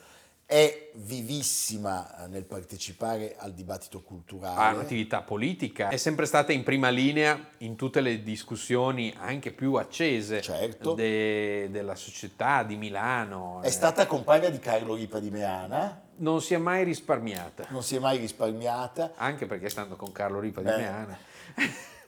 è 0.48 0.92
vivissima 0.94 2.28
nel 2.30 2.44
partecipare 2.44 3.36
al 3.36 3.54
dibattito 3.54 4.04
culturale. 4.04 4.60
Ha 4.60 4.74
un'attività 4.76 5.24
politica, 5.24 5.90
è 5.90 5.98
sempre 5.98 6.28
stata 6.28 6.52
in 6.52 6.62
prima 6.62 6.90
linea 6.90 7.50
in 7.60 7.76
tutte 7.76 8.00
le 8.00 8.22
discussioni 8.22 9.12
anche 9.18 9.52
più 9.52 9.74
accese 9.74 10.42
certo. 10.42 10.94
de, 10.94 11.70
della 11.72 11.96
società 11.96 12.62
di 12.62 12.76
Milano. 12.76 13.60
È 13.64 13.72
stata 13.72 14.06
compagna 14.06 14.50
di 14.50 14.60
Carlo 14.60 14.94
Ripa 14.94 15.20
di 15.20 15.32
Meana. 15.32 16.04
Non 16.18 16.42
si 16.42 16.54
è 16.54 16.58
mai 16.58 16.84
risparmiata. 16.84 17.66
Non 17.70 17.82
si 17.82 17.96
è 17.96 18.00
mai 18.00 18.18
risparmiata. 18.20 19.14
Anche 19.16 19.48
perché 19.48 19.68
stando 19.70 19.96
con 19.96 20.12
Carlo 20.12 20.40
Ripa 20.40 20.62
di 20.62 20.68
Beh, 20.68 20.78
Meana. 20.78 21.18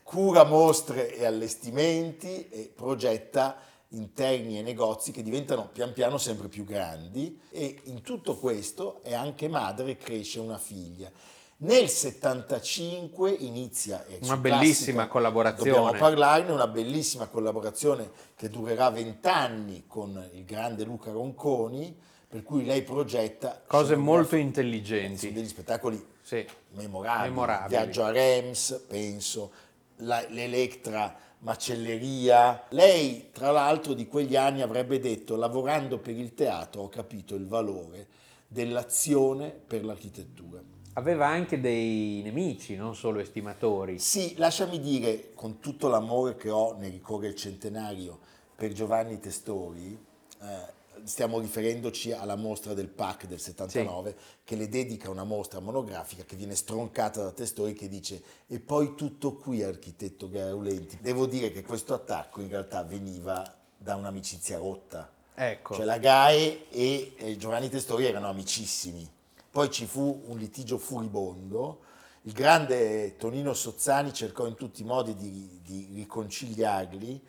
Cura 0.08 0.42
mostre 0.44 1.14
e 1.14 1.26
allestimenti 1.26 2.48
e 2.48 2.72
progetta 2.74 3.58
interni 3.88 4.58
e 4.58 4.62
negozi 4.62 5.12
che 5.12 5.22
diventano 5.22 5.68
pian 5.70 5.92
piano 5.92 6.16
sempre 6.16 6.48
più 6.48 6.64
grandi 6.64 7.38
e 7.50 7.80
in 7.84 8.00
tutto 8.00 8.38
questo 8.38 9.02
è 9.02 9.12
anche 9.12 9.48
madre 9.48 9.90
e 9.90 9.96
cresce 9.98 10.40
una 10.40 10.56
figlia. 10.56 11.10
Nel 11.58 11.90
75 11.90 13.32
inizia 13.32 14.02
una 14.22 14.38
bellissima 14.38 15.08
collaborazione. 15.08 15.72
Dobbiamo 15.72 15.98
parlarne, 15.98 16.52
una 16.52 16.68
bellissima 16.68 17.26
collaborazione 17.26 18.10
che 18.34 18.48
durerà 18.48 18.88
vent'anni 18.88 19.84
con 19.86 20.26
il 20.32 20.46
grande 20.46 20.84
Luca 20.84 21.10
Ronconi, 21.10 21.94
per 22.26 22.42
cui 22.42 22.64
lei 22.64 22.80
progetta 22.80 23.60
cose 23.66 23.94
molto 23.94 24.36
intelligenti, 24.36 25.32
degli 25.34 25.48
spettacoli 25.48 26.02
sì. 26.22 26.46
memorabili. 26.70 27.28
memorabili. 27.28 27.68
Viaggio 27.68 28.04
a 28.04 28.10
Rems, 28.10 28.84
penso, 28.86 29.50
la, 29.98 30.24
l'Electra 30.28 31.16
macelleria. 31.40 32.64
Lei, 32.70 33.30
tra 33.32 33.50
l'altro, 33.50 33.94
di 33.94 34.06
quegli 34.06 34.36
anni 34.36 34.62
avrebbe 34.62 34.98
detto, 34.98 35.36
lavorando 35.36 35.98
per 35.98 36.16
il 36.16 36.34
teatro 36.34 36.82
ho 36.82 36.88
capito 36.88 37.34
il 37.34 37.46
valore 37.46 38.06
dell'azione 38.46 39.50
per 39.50 39.84
l'architettura. 39.84 40.60
Aveva 40.94 41.26
anche 41.28 41.60
dei 41.60 42.22
nemici, 42.22 42.74
non 42.74 42.96
solo 42.96 43.20
estimatori. 43.20 43.98
Sì, 43.98 44.34
lasciami 44.36 44.80
dire, 44.80 45.32
con 45.34 45.60
tutto 45.60 45.86
l'amore 45.86 46.34
che 46.34 46.50
ho 46.50 46.74
nel 46.76 46.90
ricorrere 46.90 47.28
il 47.28 47.36
centenario 47.36 48.18
per 48.56 48.72
Giovanni 48.72 49.20
Testori, 49.20 49.96
eh, 50.40 50.76
stiamo 51.08 51.40
riferendoci 51.40 52.12
alla 52.12 52.36
mostra 52.36 52.74
del 52.74 52.88
PAC 52.88 53.26
del 53.26 53.40
79 53.40 54.10
sì. 54.10 54.24
che 54.44 54.56
le 54.56 54.68
dedica 54.68 55.10
una 55.10 55.24
mostra 55.24 55.58
monografica 55.58 56.24
che 56.24 56.36
viene 56.36 56.54
stroncata 56.54 57.22
da 57.22 57.32
Testori 57.32 57.72
che 57.72 57.88
dice 57.88 58.22
e 58.46 58.60
poi 58.60 58.94
tutto 58.94 59.34
qui 59.34 59.62
architetto 59.62 60.28
Gaulenti. 60.28 60.98
Devo 61.00 61.26
dire 61.26 61.50
che 61.50 61.62
questo 61.62 61.94
attacco 61.94 62.40
in 62.42 62.48
realtà 62.48 62.82
veniva 62.84 63.56
da 63.76 63.96
un'amicizia 63.96 64.58
rotta. 64.58 65.10
Ecco. 65.34 65.74
Cioè 65.74 65.84
la 65.84 65.98
GAE 65.98 66.68
e, 66.68 67.12
e 67.16 67.36
Giovanni 67.36 67.68
Testori 67.68 68.04
erano 68.04 68.28
amicissimi. 68.28 69.08
Poi 69.50 69.70
ci 69.70 69.86
fu 69.86 70.24
un 70.26 70.36
litigio 70.36 70.78
furibondo. 70.78 71.80
Il 72.22 72.32
grande 72.32 73.16
Tonino 73.16 73.54
Sozzani 73.54 74.12
cercò 74.12 74.46
in 74.46 74.54
tutti 74.54 74.82
i 74.82 74.84
modi 74.84 75.16
di, 75.16 75.60
di 75.62 75.88
riconciliarli 75.94 77.22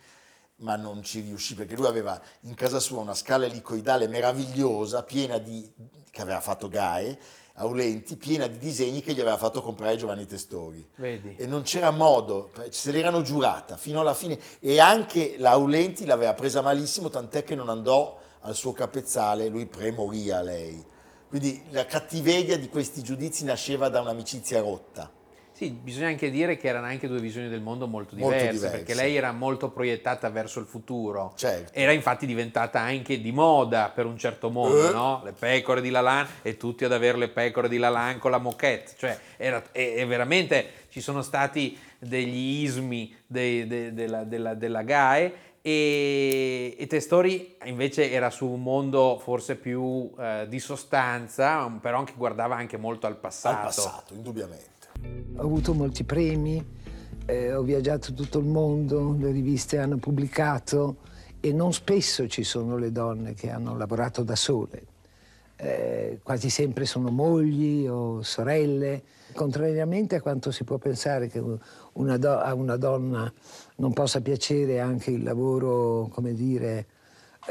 ma 0.60 0.76
non 0.76 1.02
ci 1.02 1.20
riuscì 1.20 1.54
perché 1.54 1.76
lui 1.76 1.86
aveva 1.86 2.20
in 2.42 2.54
casa 2.54 2.80
sua 2.80 3.00
una 3.00 3.14
scala 3.14 3.46
elicoidale 3.46 4.08
meravigliosa, 4.08 5.02
piena 5.02 5.38
di, 5.38 5.70
che 6.10 6.22
aveva 6.22 6.40
fatto 6.40 6.68
Gae, 6.68 7.18
Aulenti, 7.54 8.16
piena 8.16 8.46
di 8.46 8.56
disegni 8.56 9.02
che 9.02 9.12
gli 9.12 9.20
aveva 9.20 9.36
fatto 9.36 9.60
comprare 9.60 9.96
Giovanni 9.96 10.24
Testori. 10.24 10.86
Vedi. 10.94 11.36
E 11.36 11.46
non 11.46 11.62
c'era 11.62 11.90
modo, 11.90 12.52
se 12.70 12.90
l'erano 12.90 13.20
giurata 13.20 13.76
fino 13.76 14.00
alla 14.00 14.14
fine. 14.14 14.38
E 14.60 14.80
anche 14.80 15.34
l'Aulenti 15.36 16.06
l'aveva 16.06 16.32
presa 16.32 16.62
malissimo, 16.62 17.10
tant'è 17.10 17.44
che 17.44 17.54
non 17.54 17.68
andò 17.68 18.18
al 18.40 18.54
suo 18.54 18.72
capezzale, 18.72 19.48
lui 19.48 19.66
premorì 19.66 20.30
a 20.30 20.40
lei. 20.40 20.82
Quindi 21.28 21.62
la 21.70 21.84
cattiveria 21.84 22.58
di 22.58 22.68
questi 22.70 23.02
giudizi 23.02 23.44
nasceva 23.44 23.90
da 23.90 24.00
un'amicizia 24.00 24.60
rotta. 24.60 25.10
Sì, 25.60 25.68
bisogna 25.72 26.06
anche 26.06 26.30
dire 26.30 26.56
che 26.56 26.68
erano 26.68 26.86
anche 26.86 27.06
due 27.06 27.20
visioni 27.20 27.50
del 27.50 27.60
mondo 27.60 27.86
molto 27.86 28.14
diverse, 28.14 28.34
molto 28.34 28.52
diverse. 28.54 28.76
perché 28.78 28.94
lei 28.94 29.14
era 29.14 29.30
molto 29.30 29.68
proiettata 29.68 30.30
verso 30.30 30.58
il 30.58 30.64
futuro. 30.64 31.34
Certo. 31.36 31.72
Era 31.74 31.92
infatti 31.92 32.24
diventata 32.24 32.80
anche 32.80 33.20
di 33.20 33.30
moda 33.30 33.92
per 33.94 34.06
un 34.06 34.16
certo 34.16 34.48
modo, 34.48 34.88
eh. 34.88 34.90
no? 34.90 35.20
Le 35.22 35.32
pecore 35.32 35.82
di 35.82 35.90
Lalan 35.90 36.26
e 36.40 36.56
tutti 36.56 36.86
ad 36.86 36.92
avere 36.92 37.18
le 37.18 37.28
pecore 37.28 37.68
di 37.68 37.76
Lalan 37.76 38.18
con 38.18 38.30
la 38.30 38.38
moquette. 38.38 38.92
Cioè, 38.96 39.18
era, 39.36 39.62
e, 39.70 39.96
e 39.98 40.06
veramente 40.06 40.86
ci 40.88 41.02
sono 41.02 41.20
stati 41.20 41.78
degli 41.98 42.62
ismi 42.62 43.14
de, 43.26 43.66
de, 43.66 43.66
de, 43.66 43.92
della, 43.92 44.24
della, 44.24 44.54
della 44.54 44.82
GAE 44.82 45.34
e, 45.60 46.74
e, 46.78 46.86
Testori 46.86 47.58
invece 47.64 48.10
era 48.10 48.30
su 48.30 48.46
un 48.46 48.62
mondo 48.62 49.18
forse 49.22 49.56
più 49.56 50.10
eh, 50.18 50.46
di 50.48 50.58
sostanza, 50.58 51.70
però 51.82 51.98
anche 51.98 52.14
guardava 52.16 52.56
anche 52.56 52.78
molto 52.78 53.06
al 53.06 53.16
passato. 53.16 53.56
Al 53.58 53.64
passato, 53.64 54.14
indubbiamente. 54.14 54.79
Ho 55.36 55.42
avuto 55.42 55.72
molti 55.72 56.04
premi, 56.04 56.62
eh, 57.26 57.54
ho 57.54 57.62
viaggiato 57.62 58.12
tutto 58.12 58.38
il 58.38 58.46
mondo, 58.46 59.16
le 59.18 59.30
riviste 59.30 59.78
hanno 59.78 59.96
pubblicato 59.96 60.96
e 61.40 61.52
non 61.52 61.72
spesso 61.72 62.28
ci 62.28 62.44
sono 62.44 62.76
le 62.76 62.92
donne 62.92 63.32
che 63.34 63.50
hanno 63.50 63.76
lavorato 63.76 64.22
da 64.22 64.36
sole. 64.36 64.86
eh, 65.62 66.20
quasi 66.22 66.48
sempre 66.48 66.86
sono 66.86 67.10
mogli 67.10 67.86
o 67.86 68.22
sorelle, 68.22 69.02
contrariamente 69.34 70.16
a 70.16 70.22
quanto 70.22 70.50
si 70.50 70.64
può 70.64 70.78
pensare 70.78 71.28
che 71.28 71.42
una 71.92 72.16
do- 72.16 72.38
a 72.38 72.54
una 72.54 72.76
donna 72.76 73.30
non 73.76 73.92
possa 73.92 74.22
piacere 74.22 74.80
anche 74.80 75.10
il 75.10 75.22
lavoro, 75.22 76.08
come 76.10 76.32
dire, 76.32 76.86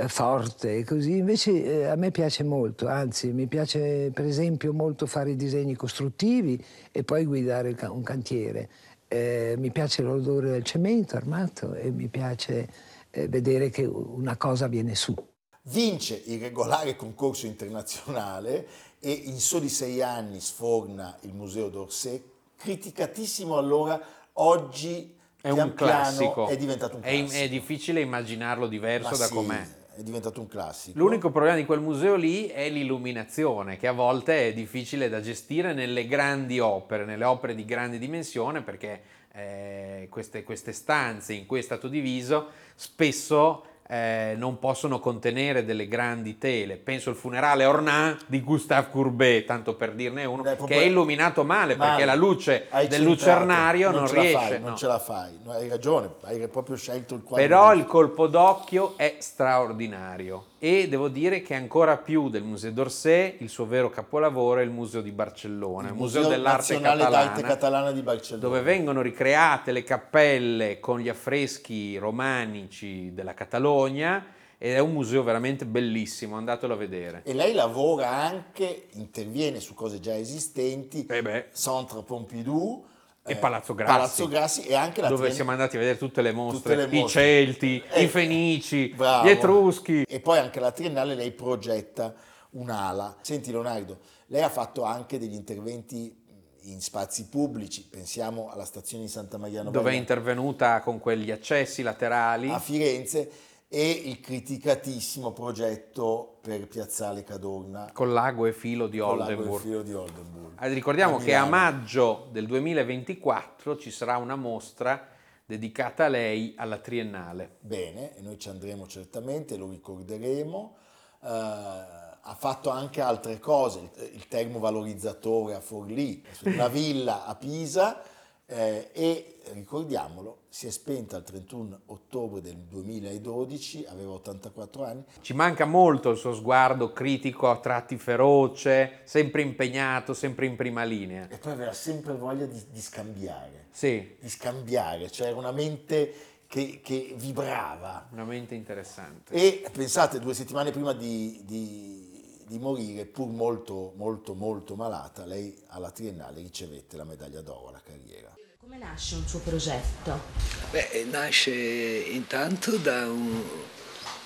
forte 0.08 0.78
e 0.78 0.84
così, 0.84 1.18
invece 1.18 1.64
eh, 1.64 1.86
a 1.86 1.96
me 1.96 2.12
piace 2.12 2.44
molto, 2.44 2.88
anzi 2.88 3.32
mi 3.32 3.48
piace 3.48 4.12
per 4.14 4.26
esempio 4.26 4.74
molto 4.74 5.06
fare 5.06 5.32
i 5.32 5.36
disegni 5.36 5.76
costruttivi 5.76 6.64
e 6.92 7.04
poi 7.04 7.26
guidare 7.26 7.76
un 7.90 8.04
cantiere. 8.04 8.70
Eh, 9.08 9.56
mi 9.58 9.72
piace 9.72 10.04
l'odore 10.04 10.52
del 10.52 10.64
cemento 10.64 11.16
armato 11.16 11.74
e 11.74 11.90
mi 11.90 12.08
piace 12.08 12.70
eh, 13.10 13.28
vedere 13.28 13.70
che 13.72 13.84
una 13.84 14.38
cosa 14.38 14.68
viene 14.68 14.94
su. 14.94 15.16
Vince 15.64 16.22
il 16.28 16.40
regolare 16.40 16.96
concorso 16.96 17.48
internazionale 17.48 18.68
e 19.00 19.12
in 19.12 19.40
soli 19.40 19.70
sei 19.70 20.02
anni 20.02 20.40
sforna 20.40 21.18
il 21.22 21.34
Museo 21.34 21.70
d'Orsay, 21.70 22.24
criticatissimo 22.56 23.58
allora, 23.58 24.00
oggi 24.34 25.18
è 25.42 25.50
un 25.50 25.74
classico. 25.74 26.48
È 26.48 26.58
diventato 26.58 26.98
un 26.98 27.02
classico. 27.02 27.32
È, 27.32 27.44
è 27.44 27.50
difficile 27.50 28.02
immaginarlo 28.02 28.68
diverso 28.68 29.12
Ma 29.12 29.18
da 29.18 29.26
sì, 29.26 29.34
com'è. 29.34 29.68
È 30.00 30.02
diventato 30.02 30.40
un 30.40 30.48
classico. 30.48 30.98
L'unico 30.98 31.30
problema 31.30 31.58
di 31.58 31.66
quel 31.66 31.82
museo 31.82 32.16
lì 32.16 32.48
è 32.48 32.70
l'illuminazione, 32.70 33.76
che 33.76 33.86
a 33.86 33.92
volte 33.92 34.48
è 34.48 34.54
difficile 34.54 35.10
da 35.10 35.20
gestire 35.20 35.74
nelle 35.74 36.08
grandi 36.08 36.58
opere, 36.62 37.04
nelle 37.04 37.26
opere 37.26 37.54
di 37.54 37.66
grande 37.66 37.98
dimensione, 37.98 38.62
perché 38.62 39.02
eh, 39.34 40.08
queste, 40.10 40.44
queste 40.44 40.72
stanze 40.72 41.34
in 41.34 41.46
cui 41.46 41.60
è 41.60 41.62
stato 41.62 41.90
diviso 41.90 42.48
spesso 42.76 43.66
eh, 43.92 44.36
non 44.38 44.60
possono 44.60 45.00
contenere 45.00 45.66
delle 45.66 45.88
grandi 45.88 46.38
tele. 46.38 46.78
Penso 46.78 47.10
al 47.10 47.16
funerale 47.16 47.66
Ornat 47.66 48.26
di 48.28 48.40
Gustave 48.42 48.90
Courbet, 48.92 49.46
tanto 49.46 49.74
per 49.74 49.94
dirne 49.94 50.26
uno, 50.26 50.44
Beh, 50.44 50.58
che 50.58 50.76
è 50.76 50.84
illuminato 50.84 51.44
male, 51.44 51.76
male. 51.76 51.90
perché 51.90 52.06
la 52.06 52.14
luce 52.14 52.68
del 52.70 52.82
centrato, 52.82 53.04
lucernario 53.04 53.90
non, 53.90 54.04
non 54.04 54.12
riesce. 54.12 54.38
Fai, 54.38 54.60
no. 54.60 54.68
Non 54.68 54.78
ce 54.78 54.86
la 54.86 55.00
fai, 55.00 55.40
hai 55.48 55.68
ragione, 55.68 56.12
hai 56.22 56.48
proprio 56.48 56.76
scelto 56.76 57.16
il 57.16 57.24
quadro. 57.24 57.48
Però 57.48 57.74
il 57.74 57.86
colpo 57.86 58.28
d'occhio 58.28 58.94
è 58.96 59.16
straordinario 59.18 60.46
e 60.60 60.90
devo 60.90 61.08
dire 61.08 61.42
che 61.42 61.56
ancora 61.56 61.98
più 61.98 62.30
del 62.30 62.44
Museo 62.44 62.72
d'Orsay 62.72 63.38
il 63.40 63.50
suo 63.50 63.66
vero 63.66 63.90
capolavoro 63.90 64.60
è 64.60 64.64
il 64.64 64.70
Museo 64.70 65.02
di 65.02 65.12
Barcellona, 65.12 65.88
il, 65.88 65.94
il 65.94 66.00
Museo, 66.00 66.22
Museo 66.22 66.36
dell'Arte 66.36 66.80
Catalana, 66.80 67.42
Catalana 67.42 67.92
di 67.92 68.02
Barcellona, 68.02 68.46
dove 68.46 68.62
vengono 68.62 69.02
ricreate 69.02 69.72
le 69.72 69.84
cappelle 69.84 70.80
con 70.82 71.00
gli 71.00 71.08
affreschi 71.08 71.98
romanici 71.98 73.14
della 73.14 73.34
Catalogna 73.34 73.79
ed 73.88 74.74
è 74.74 74.80
un 74.80 74.92
museo 74.92 75.24
veramente 75.24 75.66
bellissimo, 75.66 76.36
andatelo 76.36 76.74
a 76.74 76.78
vedere. 76.78 77.22
E 77.24 77.34
lei 77.34 77.54
lavora 77.54 78.10
anche, 78.10 78.88
interviene 78.94 79.60
su 79.60 79.74
cose 79.74 80.00
già 80.00 80.18
esistenti, 80.18 81.06
eh 81.06 81.48
Centre 81.54 82.04
Pompidou, 82.04 82.86
e 83.24 83.36
Palazzo 83.36 83.76
Grassi, 83.76 83.92
Palazzo 83.92 84.28
Grassi 84.28 84.62
e 84.64 84.76
anche 84.76 85.02
la 85.02 85.08
dove 85.08 85.22
trien... 85.22 85.36
siamo 85.36 85.52
andati 85.52 85.76
a 85.76 85.80
vedere 85.80 85.98
tutte 85.98 86.22
le 86.22 86.32
mostre, 86.32 86.76
tutte 86.76 86.76
le 86.76 87.02
mostre. 87.02 87.22
i 87.22 87.46
Celti, 87.46 87.84
eh, 87.92 88.04
i 88.04 88.08
Fenici, 88.08 88.88
bravo. 88.90 89.28
gli 89.28 89.30
Etruschi. 89.30 90.04
E 90.04 90.20
poi 90.20 90.40
anche 90.40 90.60
la 90.60 90.72
Triennale 90.72 91.16
lei 91.16 91.32
progetta 91.32 92.14
un'ala. 92.52 93.18
Senti 93.22 93.52
Leonardo, 93.52 94.00
lei 94.28 94.42
ha 94.42 94.50
fatto 94.50 94.84
anche 94.84 95.20
degli 95.20 95.36
interventi 95.36 96.18
in 96.64 96.82
spazi 96.82 97.28
pubblici, 97.28 97.88
pensiamo 97.90 98.50
alla 98.52 98.66
stazione 98.66 99.04
di 99.04 99.10
Santa 99.10 99.38
Maria 99.38 99.64
Novella. 99.64 99.84
Dove 99.84 99.94
è 99.94 99.98
intervenuta 99.98 100.82
con 100.82 101.00
quegli 101.00 101.32
accessi 101.32 101.82
laterali. 101.82 102.50
A 102.50 102.60
Firenze 102.60 103.30
e 103.72 103.90
il 103.92 104.20
criticatissimo 104.20 105.32
progetto 105.32 106.40
per 106.42 106.68
Piazzale 106.68 107.24
Cadorna. 107.24 107.92
Con 107.94 108.14
l'ago 108.14 108.48
e 108.48 108.52
filo 108.52 108.88
di 108.88 109.00
Oldenburg. 109.00 109.62
Filo 109.62 109.84
di 109.84 109.94
Oldenburg. 109.94 110.54
Ah, 110.56 110.66
ricordiamo 110.66 111.18
a 111.18 111.22
che 111.22 111.36
a 111.36 111.46
maggio 111.46 112.30
del 112.32 112.48
2024 112.48 113.78
ci 113.78 113.92
sarà 113.92 114.18
una 114.18 114.36
mostra 114.36 115.08
dedicata 115.46 116.06
a 116.06 116.08
lei 116.08 116.56
alla 116.58 116.80
Triennale. 116.80 117.58
Bene, 117.60 118.18
e 118.18 118.22
noi 118.22 118.40
ci 118.40 118.50
andremo 118.50 118.88
certamente, 118.88 119.56
lo 119.56 119.70
ricorderemo. 119.70 120.76
Uh, 121.20 121.28
ha 121.28 122.36
fatto 122.36 122.72
anche 122.72 123.02
altre 123.02 123.40
cose, 123.40 123.92
il, 124.14 124.28
termovalorizzatore 124.28 125.54
a 125.54 125.60
Forlì, 125.60 126.26
una 126.42 126.68
villa 126.70 127.26
a 127.26 127.36
Pisa 127.36 128.02
eh, 128.50 128.90
e 128.94 129.36
ricordiamolo, 129.54 130.40
si 130.50 130.68
è 130.68 130.72
spenta 130.72 131.18
il 131.18 131.24
31 131.24 131.82
ottobre 131.88 132.42
del 132.42 132.56
2012, 132.56 133.86
aveva 133.88 134.14
84 134.14 134.84
anni. 134.84 135.04
Ci 135.22 135.34
manca 135.34 135.66
molto 135.66 136.10
il 136.10 136.18
suo 136.18 136.34
sguardo 136.34 136.92
critico, 136.92 137.50
a 137.50 137.60
tratti 137.60 137.98
feroce, 137.98 139.02
sempre 139.04 139.44
impegnato, 139.44 140.14
sempre 140.14 140.48
in 140.48 140.56
prima 140.56 140.84
linea. 140.84 141.28
E 141.30 141.38
poi 141.38 141.52
aveva 141.54 141.74
sempre 141.74 142.14
voglia 142.14 142.46
di, 142.46 142.62
di 142.72 142.82
scambiare. 142.82 143.68
Sì. 143.72 144.16
Di 144.20 144.30
scambiare, 144.30 145.10
cioè 145.12 145.28
era 145.28 145.38
una 145.38 145.52
mente 145.52 146.14
che, 146.48 146.82
che, 146.84 147.14
vibrava. 147.16 148.08
Una 148.12 148.26
mente 148.26 148.56
interessante. 148.56 149.32
E 149.32 149.70
pensate, 149.72 150.20
due 150.20 150.34
settimane 150.34 150.72
prima 150.72 150.94
di, 150.94 151.42
di, 151.46 152.44
di 152.48 152.58
morire, 152.58 153.06
pur 153.06 153.28
molto, 153.28 153.94
molto, 153.96 154.34
molto 154.34 154.76
malata, 154.76 155.26
lei 155.26 155.56
alla 155.68 155.92
Triennale 155.92 156.42
ricevette 156.42 156.98
la 156.98 157.04
medaglia 157.04 157.42
d'oro 157.42 157.70
alla 157.70 157.82
carriera. 157.84 158.39
Come 158.70 158.86
nasce 158.86 159.16
un 159.16 159.28
suo 159.28 159.40
progetto? 159.40 160.22
Beh, 160.70 161.04
nasce 161.10 161.50
intanto 161.52 162.78
da 162.78 163.10
un... 163.10 163.44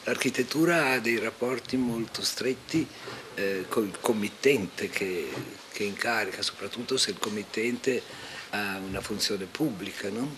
L'architettura 0.03 0.91
ha 0.91 0.99
dei 0.99 1.17
rapporti 1.17 1.77
molto 1.77 2.21
stretti 2.21 2.85
eh, 3.35 3.63
col 3.69 3.97
committente 4.01 4.89
che, 4.89 5.31
che, 5.71 5.83
incarica, 5.85 6.41
soprattutto 6.41 6.97
se 6.97 7.11
il 7.11 7.19
committente 7.19 8.03
ha 8.49 8.79
una 8.85 8.99
funzione 8.99 9.45
pubblica, 9.45 10.09
no? 10.09 10.35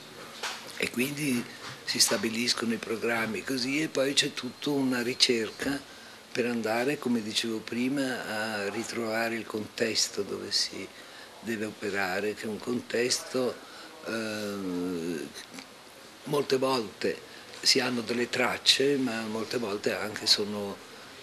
E 0.77 0.91
quindi 0.91 1.43
si 1.83 1.97
stabiliscono 1.97 2.73
i 2.73 2.77
programmi 2.77 3.43
così 3.43 3.81
e 3.81 3.87
poi 3.87 4.13
c'è 4.13 4.33
tutta 4.33 4.69
una 4.69 5.01
ricerca 5.01 5.81
per 6.31 6.45
andare, 6.45 6.99
come 6.99 7.23
dicevo 7.23 7.57
prima, 7.57 8.23
a 8.27 8.69
ritrovare 8.69 9.33
il 9.33 9.47
contesto 9.47 10.21
dove 10.21 10.51
si 10.51 10.87
deve 11.39 11.65
operare, 11.65 12.35
che 12.35 12.43
è 12.43 12.47
un 12.47 12.59
contesto 12.59 13.64
eh, 14.05 15.27
molte 16.25 16.57
volte 16.57 17.33
si 17.61 17.79
hanno 17.79 18.01
delle 18.01 18.29
tracce, 18.29 18.95
ma 18.97 19.21
molte 19.21 19.57
volte 19.57 19.95
anche 19.95 20.27
sono, 20.27 20.75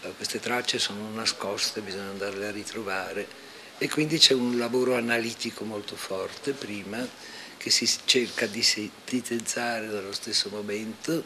eh, 0.03 0.13
queste 0.17 0.41
tracce 0.41 0.79
sono 0.79 1.11
nascoste, 1.13 1.81
bisogna 1.81 2.11
andarle 2.11 2.49
a 2.49 2.51
ritrovare 2.51 3.51
e 3.79 3.89
quindi 3.89 4.19
c'è 4.19 4.35
un 4.35 4.59
lavoro 4.59 4.97
analitico 4.97 5.65
molto 5.65 5.97
forte 5.97 6.53
prima 6.53 7.07
che 7.57 7.71
si 7.71 7.89
cerca 8.05 8.47
di 8.47 8.63
sintetizzare 8.63 9.89
dallo 9.89 10.13
stesso 10.13 10.49
momento 10.51 11.25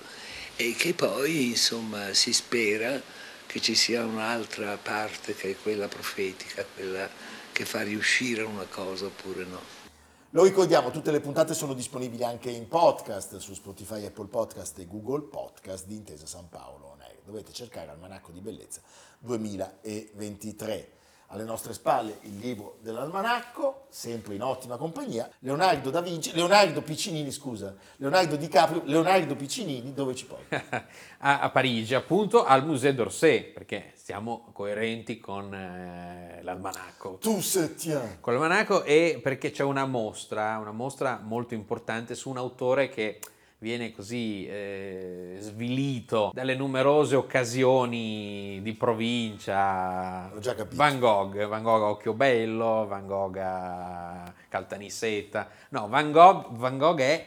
e 0.57 0.75
che 0.75 0.95
poi 0.95 1.49
insomma 1.49 2.13
si 2.15 2.33
spera 2.33 3.01
che 3.47 3.61
ci 3.61 3.75
sia 3.75 4.05
un'altra 4.05 4.77
parte 4.77 5.35
che 5.35 5.51
è 5.51 5.57
quella 5.63 5.89
profetica, 5.89 6.65
quella 6.75 7.09
che 7.53 7.65
fa 7.65 7.83
riuscire 7.83 8.43
una 8.43 8.67
cosa 8.69 9.07
oppure 9.07 9.45
no. 9.45 9.76
Lo 10.37 10.45
ricordiamo, 10.45 10.91
tutte 10.91 11.13
le 11.13 11.21
puntate 11.21 11.55
sono 11.55 11.73
disponibili 11.73 12.23
anche 12.23 12.51
in 12.51 12.69
podcast 12.69 13.39
su 13.39 13.55
Spotify, 13.55 14.05
Apple 14.05 14.27
Podcast 14.27 14.79
e 14.79 14.87
Google 14.87 15.23
Podcast 15.23 15.87
di 15.87 15.95
Intesa 15.97 16.27
San 16.27 16.51
Paolo. 16.51 16.95
Dovete 17.25 17.53
cercare 17.53 17.91
Almanacco 17.91 18.33
di 18.33 18.43
Bellezza 18.43 18.83
2023. 19.21 20.96
Alle 21.29 21.45
nostre 21.45 21.73
spalle 21.73 22.19
il 22.23 22.39
libro 22.39 22.77
dell'almanacco, 22.81 23.87
sempre 23.89 24.35
in 24.35 24.43
ottima 24.43 24.77
compagnia, 24.77 25.29
Leonardo 25.41 25.91
da 25.91 26.01
Vinci, 26.01 26.33
Leonardo 26.35 26.83
Piccinini, 26.83 27.33
scusa, 27.33 27.75
Leonardo 27.97 28.37
Di 28.37 28.49
Caprio, 28.49 28.83
Leonardo 28.85 29.35
Piccinini, 29.35 29.93
dove 29.93 30.15
ci 30.15 30.27
porti? 30.27 30.55
a, 31.19 31.41
a, 31.41 31.51
Parigi, 31.51 31.95
appunto, 31.95 32.45
al 32.45 32.65
Musée 32.65 32.95
d'Orsay, 32.95 33.53
perché 33.53 33.93
siamo 33.95 34.51
coerenti 34.53 35.19
con 35.19 35.53
eh, 35.53 36.41
l'almanacco. 36.43 37.19
Tu 37.21 37.41
se 37.41 37.75
tiens. 37.75 38.19
Con 38.21 38.33
l'almanacco 38.33 38.85
e 38.85 39.19
perché 39.21 39.51
c'è 39.51 39.65
una 39.65 39.85
mostra, 39.85 40.59
una 40.59 40.71
mostra 40.71 41.21
molto 41.23 41.55
importante 41.55 42.15
su 42.15 42.31
un 42.31 42.37
autore 42.37 42.89
che 42.89 43.19
viene 43.59 43.93
così 43.93 44.47
eh, 44.47 45.37
svilito 45.39 46.31
dalle 46.35 46.55
numerose 46.55 47.17
occasioni 47.17 48.61
di 48.63 48.73
provincia. 48.75 50.31
L'ho 50.33 50.41
già 50.41 50.55
capito. 50.55 50.77
Van 50.77 50.99
Gogh, 50.99 51.47
Van 51.47 51.63
Gogh 51.63 51.83
a 51.83 51.91
Occhiobello, 51.91 52.87
Van 52.87 53.07
Gogh 53.07 53.39
a 53.39 54.33
Caltanissetta. 54.49 55.49
No, 55.71 55.89
Van 55.89 56.13
Gogh, 56.13 56.57
Van 56.57 56.77
Gogh 56.77 57.01
è 57.01 57.27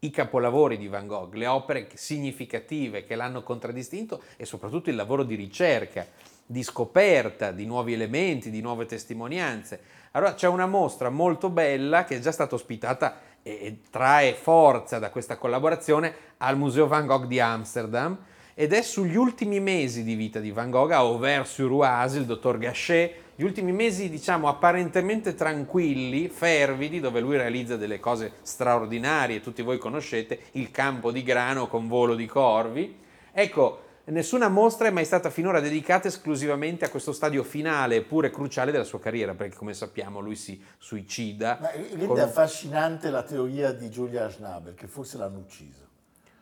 i 0.00 0.10
capolavori 0.10 0.78
di 0.78 0.88
Van 0.88 1.06
Gogh, 1.06 1.34
le 1.34 1.46
opere 1.46 1.88
significative 1.94 3.04
che 3.04 3.16
l'hanno 3.16 3.42
contraddistinto 3.42 4.22
e 4.36 4.44
soprattutto 4.44 4.90
il 4.90 4.96
lavoro 4.96 5.24
di 5.24 5.34
ricerca, 5.34 6.06
di 6.46 6.62
scoperta 6.62 7.50
di 7.50 7.66
nuovi 7.66 7.94
elementi, 7.94 8.50
di 8.50 8.60
nuove 8.60 8.86
testimonianze. 8.86 9.80
Allora 10.12 10.34
c'è 10.34 10.48
una 10.48 10.66
mostra 10.66 11.10
molto 11.10 11.50
bella 11.50 12.04
che 12.04 12.16
è 12.16 12.20
già 12.20 12.32
stata 12.32 12.54
ospitata 12.54 13.20
e 13.56 13.78
trae 13.90 14.34
forza 14.34 14.98
da 14.98 15.10
questa 15.10 15.38
collaborazione 15.38 16.14
al 16.38 16.58
Museo 16.58 16.86
Van 16.86 17.06
Gogh 17.06 17.26
di 17.26 17.40
Amsterdam 17.40 18.18
ed 18.54 18.72
è 18.72 18.82
sugli 18.82 19.16
ultimi 19.16 19.60
mesi 19.60 20.02
di 20.02 20.14
vita 20.14 20.40
di 20.40 20.50
Van 20.50 20.68
Gogh 20.68 20.90
a 20.90 20.96
Auvers-sur-Oise, 20.96 22.18
il 22.18 22.24
dottor 22.26 22.58
Gachet, 22.58 23.14
gli 23.36 23.44
ultimi 23.44 23.70
mesi 23.70 24.10
diciamo 24.10 24.48
apparentemente 24.48 25.36
tranquilli, 25.36 26.28
fervidi, 26.28 26.98
dove 26.98 27.20
lui 27.20 27.36
realizza 27.36 27.76
delle 27.76 28.00
cose 28.00 28.32
straordinarie, 28.42 29.40
tutti 29.40 29.62
voi 29.62 29.78
conoscete 29.78 30.40
il 30.52 30.72
campo 30.72 31.12
di 31.12 31.22
grano 31.22 31.68
con 31.68 31.86
volo 31.86 32.16
di 32.16 32.26
corvi. 32.26 32.98
Ecco, 33.30 33.82
nessuna 34.10 34.48
mostra 34.48 34.88
è 34.88 34.90
mai 34.90 35.04
stata 35.04 35.30
finora 35.30 35.60
dedicata 35.60 36.08
esclusivamente 36.08 36.84
a 36.84 36.88
questo 36.88 37.12
stadio 37.12 37.42
finale, 37.42 38.02
pure 38.02 38.30
cruciale 38.30 38.72
della 38.72 38.84
sua 38.84 39.00
carriera, 39.00 39.34
perché 39.34 39.56
come 39.56 39.74
sappiamo 39.74 40.20
lui 40.20 40.36
si 40.36 40.62
suicida. 40.78 41.58
Ma 41.60 41.70
rende 41.70 42.06
con- 42.06 42.18
affascinante 42.18 43.10
la 43.10 43.22
teoria 43.22 43.72
di 43.72 43.88
Julia 43.88 44.30
Schnabel, 44.30 44.74
che 44.74 44.86
forse 44.86 45.18
l'hanno 45.18 45.38
ucciso. 45.38 45.87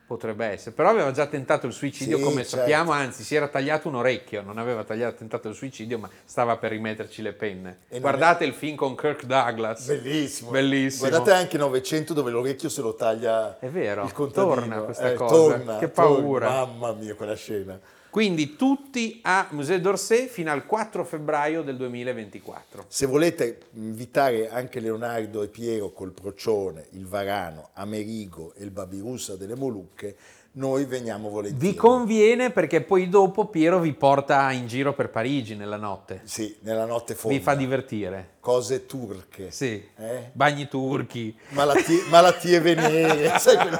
Potrebbe 0.07 0.45
essere, 0.45 0.71
però 0.73 0.87
aveva 0.89 1.11
già 1.11 1.25
tentato 1.25 1.67
il 1.67 1.73
suicidio, 1.73 2.15
Sì, 2.15 2.23
come 2.23 2.43
certo. 2.43 2.55
sappiamo, 2.57 2.91
anzi 2.93 3.23
si 3.23 3.35
era 3.35 3.49
tagliato 3.49 3.89
un 3.89 3.95
orecchio, 3.95 4.41
non 4.41 4.57
aveva 4.57 4.85
tagliato, 4.85 5.17
tentato 5.17 5.49
il 5.49 5.53
suicidio, 5.53 5.99
ma 5.99 6.09
stava 6.23 6.55
per 6.55 6.71
rimetterci 6.71 7.21
le 7.21 7.33
penne. 7.33 7.79
E 7.89 7.99
Guardate 7.99 8.45
il 8.45 8.53
film 8.53 8.77
con 8.77 8.95
Kirk 8.95 9.25
Douglas. 9.25 9.85
Bellissimo. 9.85 10.51
Bellissimo. 10.51 11.09
Guardate 11.09 11.33
anche 11.37 11.57
900 11.57 12.13
dove 12.13 12.31
l'orecchio 12.31 12.69
se 12.69 12.81
lo 12.81 12.95
taglia 12.95 13.59
È 13.59 13.67
vero, 13.67 14.05
il 14.05 14.13
contadino. 14.13 14.53
torna 14.55 14.77
questa 14.79 15.11
Eh, 15.11 15.13
cosa. 15.15 15.35
torna, 15.35 15.77
Che 15.77 15.91
torna. 15.91 16.15
paura. 16.15 16.49
Mamma 16.49 16.93
mia, 16.93 17.13
quella 17.13 17.35
scena. 17.35 17.77
Quindi 18.17 18.55
tutti 18.55 19.19
a 19.21 19.47
Musée 19.51 19.79
d'Orsay 19.79 20.25
fino 20.25 20.49
al 20.51 20.65
4 20.65 21.03
febbraio 21.03 21.61
del 21.61 21.77
2024. 21.77 22.85
Se 22.87 23.05
volete 23.05 23.59
invitare 23.73 24.49
anche 24.49 24.79
Leonardo 24.79 25.43
e 25.43 25.49
Piero 25.49 25.91
col 25.91 26.13
procione, 26.13 26.87
il 26.93 27.05
varano, 27.05 27.69
Amerigo 27.73 28.55
e 28.55 28.63
il 28.63 28.71
babirussa 28.71 29.35
delle 29.35 29.53
Molucche, 29.53 30.15
noi 30.57 30.85
veniamo 30.85 31.29
volentieri. 31.29 31.71
Vi 31.71 31.75
conviene 31.75 32.51
perché 32.51 32.81
poi 32.81 33.09
dopo 33.09 33.45
Piero 33.45 33.79
vi 33.79 33.93
porta 33.93 34.51
in 34.51 34.67
giro 34.67 34.93
per 34.93 35.09
Parigi 35.09 35.55
nella 35.55 35.77
notte. 35.77 36.21
Sì, 36.23 36.57
nella 36.61 36.85
notte 36.85 37.15
fonda. 37.15 37.37
Vi 37.37 37.43
fa 37.43 37.55
divertire. 37.55 38.35
Cose 38.39 38.85
turche. 38.85 39.51
Sì. 39.51 39.87
Eh? 39.95 40.29
Bagni 40.31 40.67
turchi. 40.67 41.35
Malattie, 41.49 42.03
malattie 42.09 42.59
venere. 42.59 43.33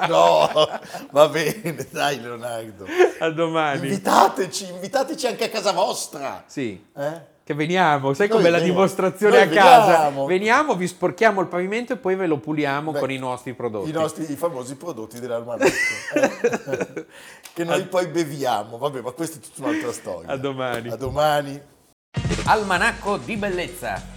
No, 0.08 0.50
va 1.12 1.28
bene, 1.30 1.76
dai 1.90 2.22
Leonardo. 2.22 2.86
A 3.20 3.30
domani. 3.30 3.88
Invitateci, 3.88 4.70
invitateci 4.70 5.28
anche 5.28 5.46
a 5.46 5.50
casa 5.50 5.72
vostra. 5.72 6.44
Sì. 6.48 6.86
Eh? 6.96 7.36
Che 7.48 7.54
veniamo, 7.54 8.14
sai 8.14 8.28
com'è 8.28 8.50
la 8.50 8.60
dimostrazione 8.60 9.40
a 9.40 9.48
casa? 9.48 9.86
veniamo. 9.86 10.26
Veniamo, 10.26 10.76
vi 10.76 10.86
sporchiamo 10.86 11.40
il 11.40 11.48
pavimento 11.48 11.94
e 11.94 11.96
poi 11.96 12.16
ve 12.16 12.28
lo 12.28 12.40
puliamo 12.40 12.92
Beh, 12.92 13.00
con 13.00 13.10
i 13.10 13.18
nostri 13.18 13.54
prodotti. 13.54 13.88
I 13.88 13.94
nostri 13.94 14.30
i 14.30 14.36
famosi 14.36 14.76
prodotti 14.76 15.22
dell'almanacco. 15.22 15.72
eh? 16.16 17.06
che 17.56 17.64
noi 17.64 17.86
poi 17.86 18.08
beviamo. 18.08 18.78
Vabbè, 18.78 19.00
ma 19.00 19.12
questa 19.12 19.38
è 19.38 19.40
tutta 19.40 19.66
un'altra 19.66 19.94
storia. 19.94 20.30
A 20.30 20.36
domani. 20.36 20.90
A 20.90 20.98
domani. 20.98 21.62
Almanacco 22.48 23.16
di 23.16 23.38
bellezza 23.38 24.17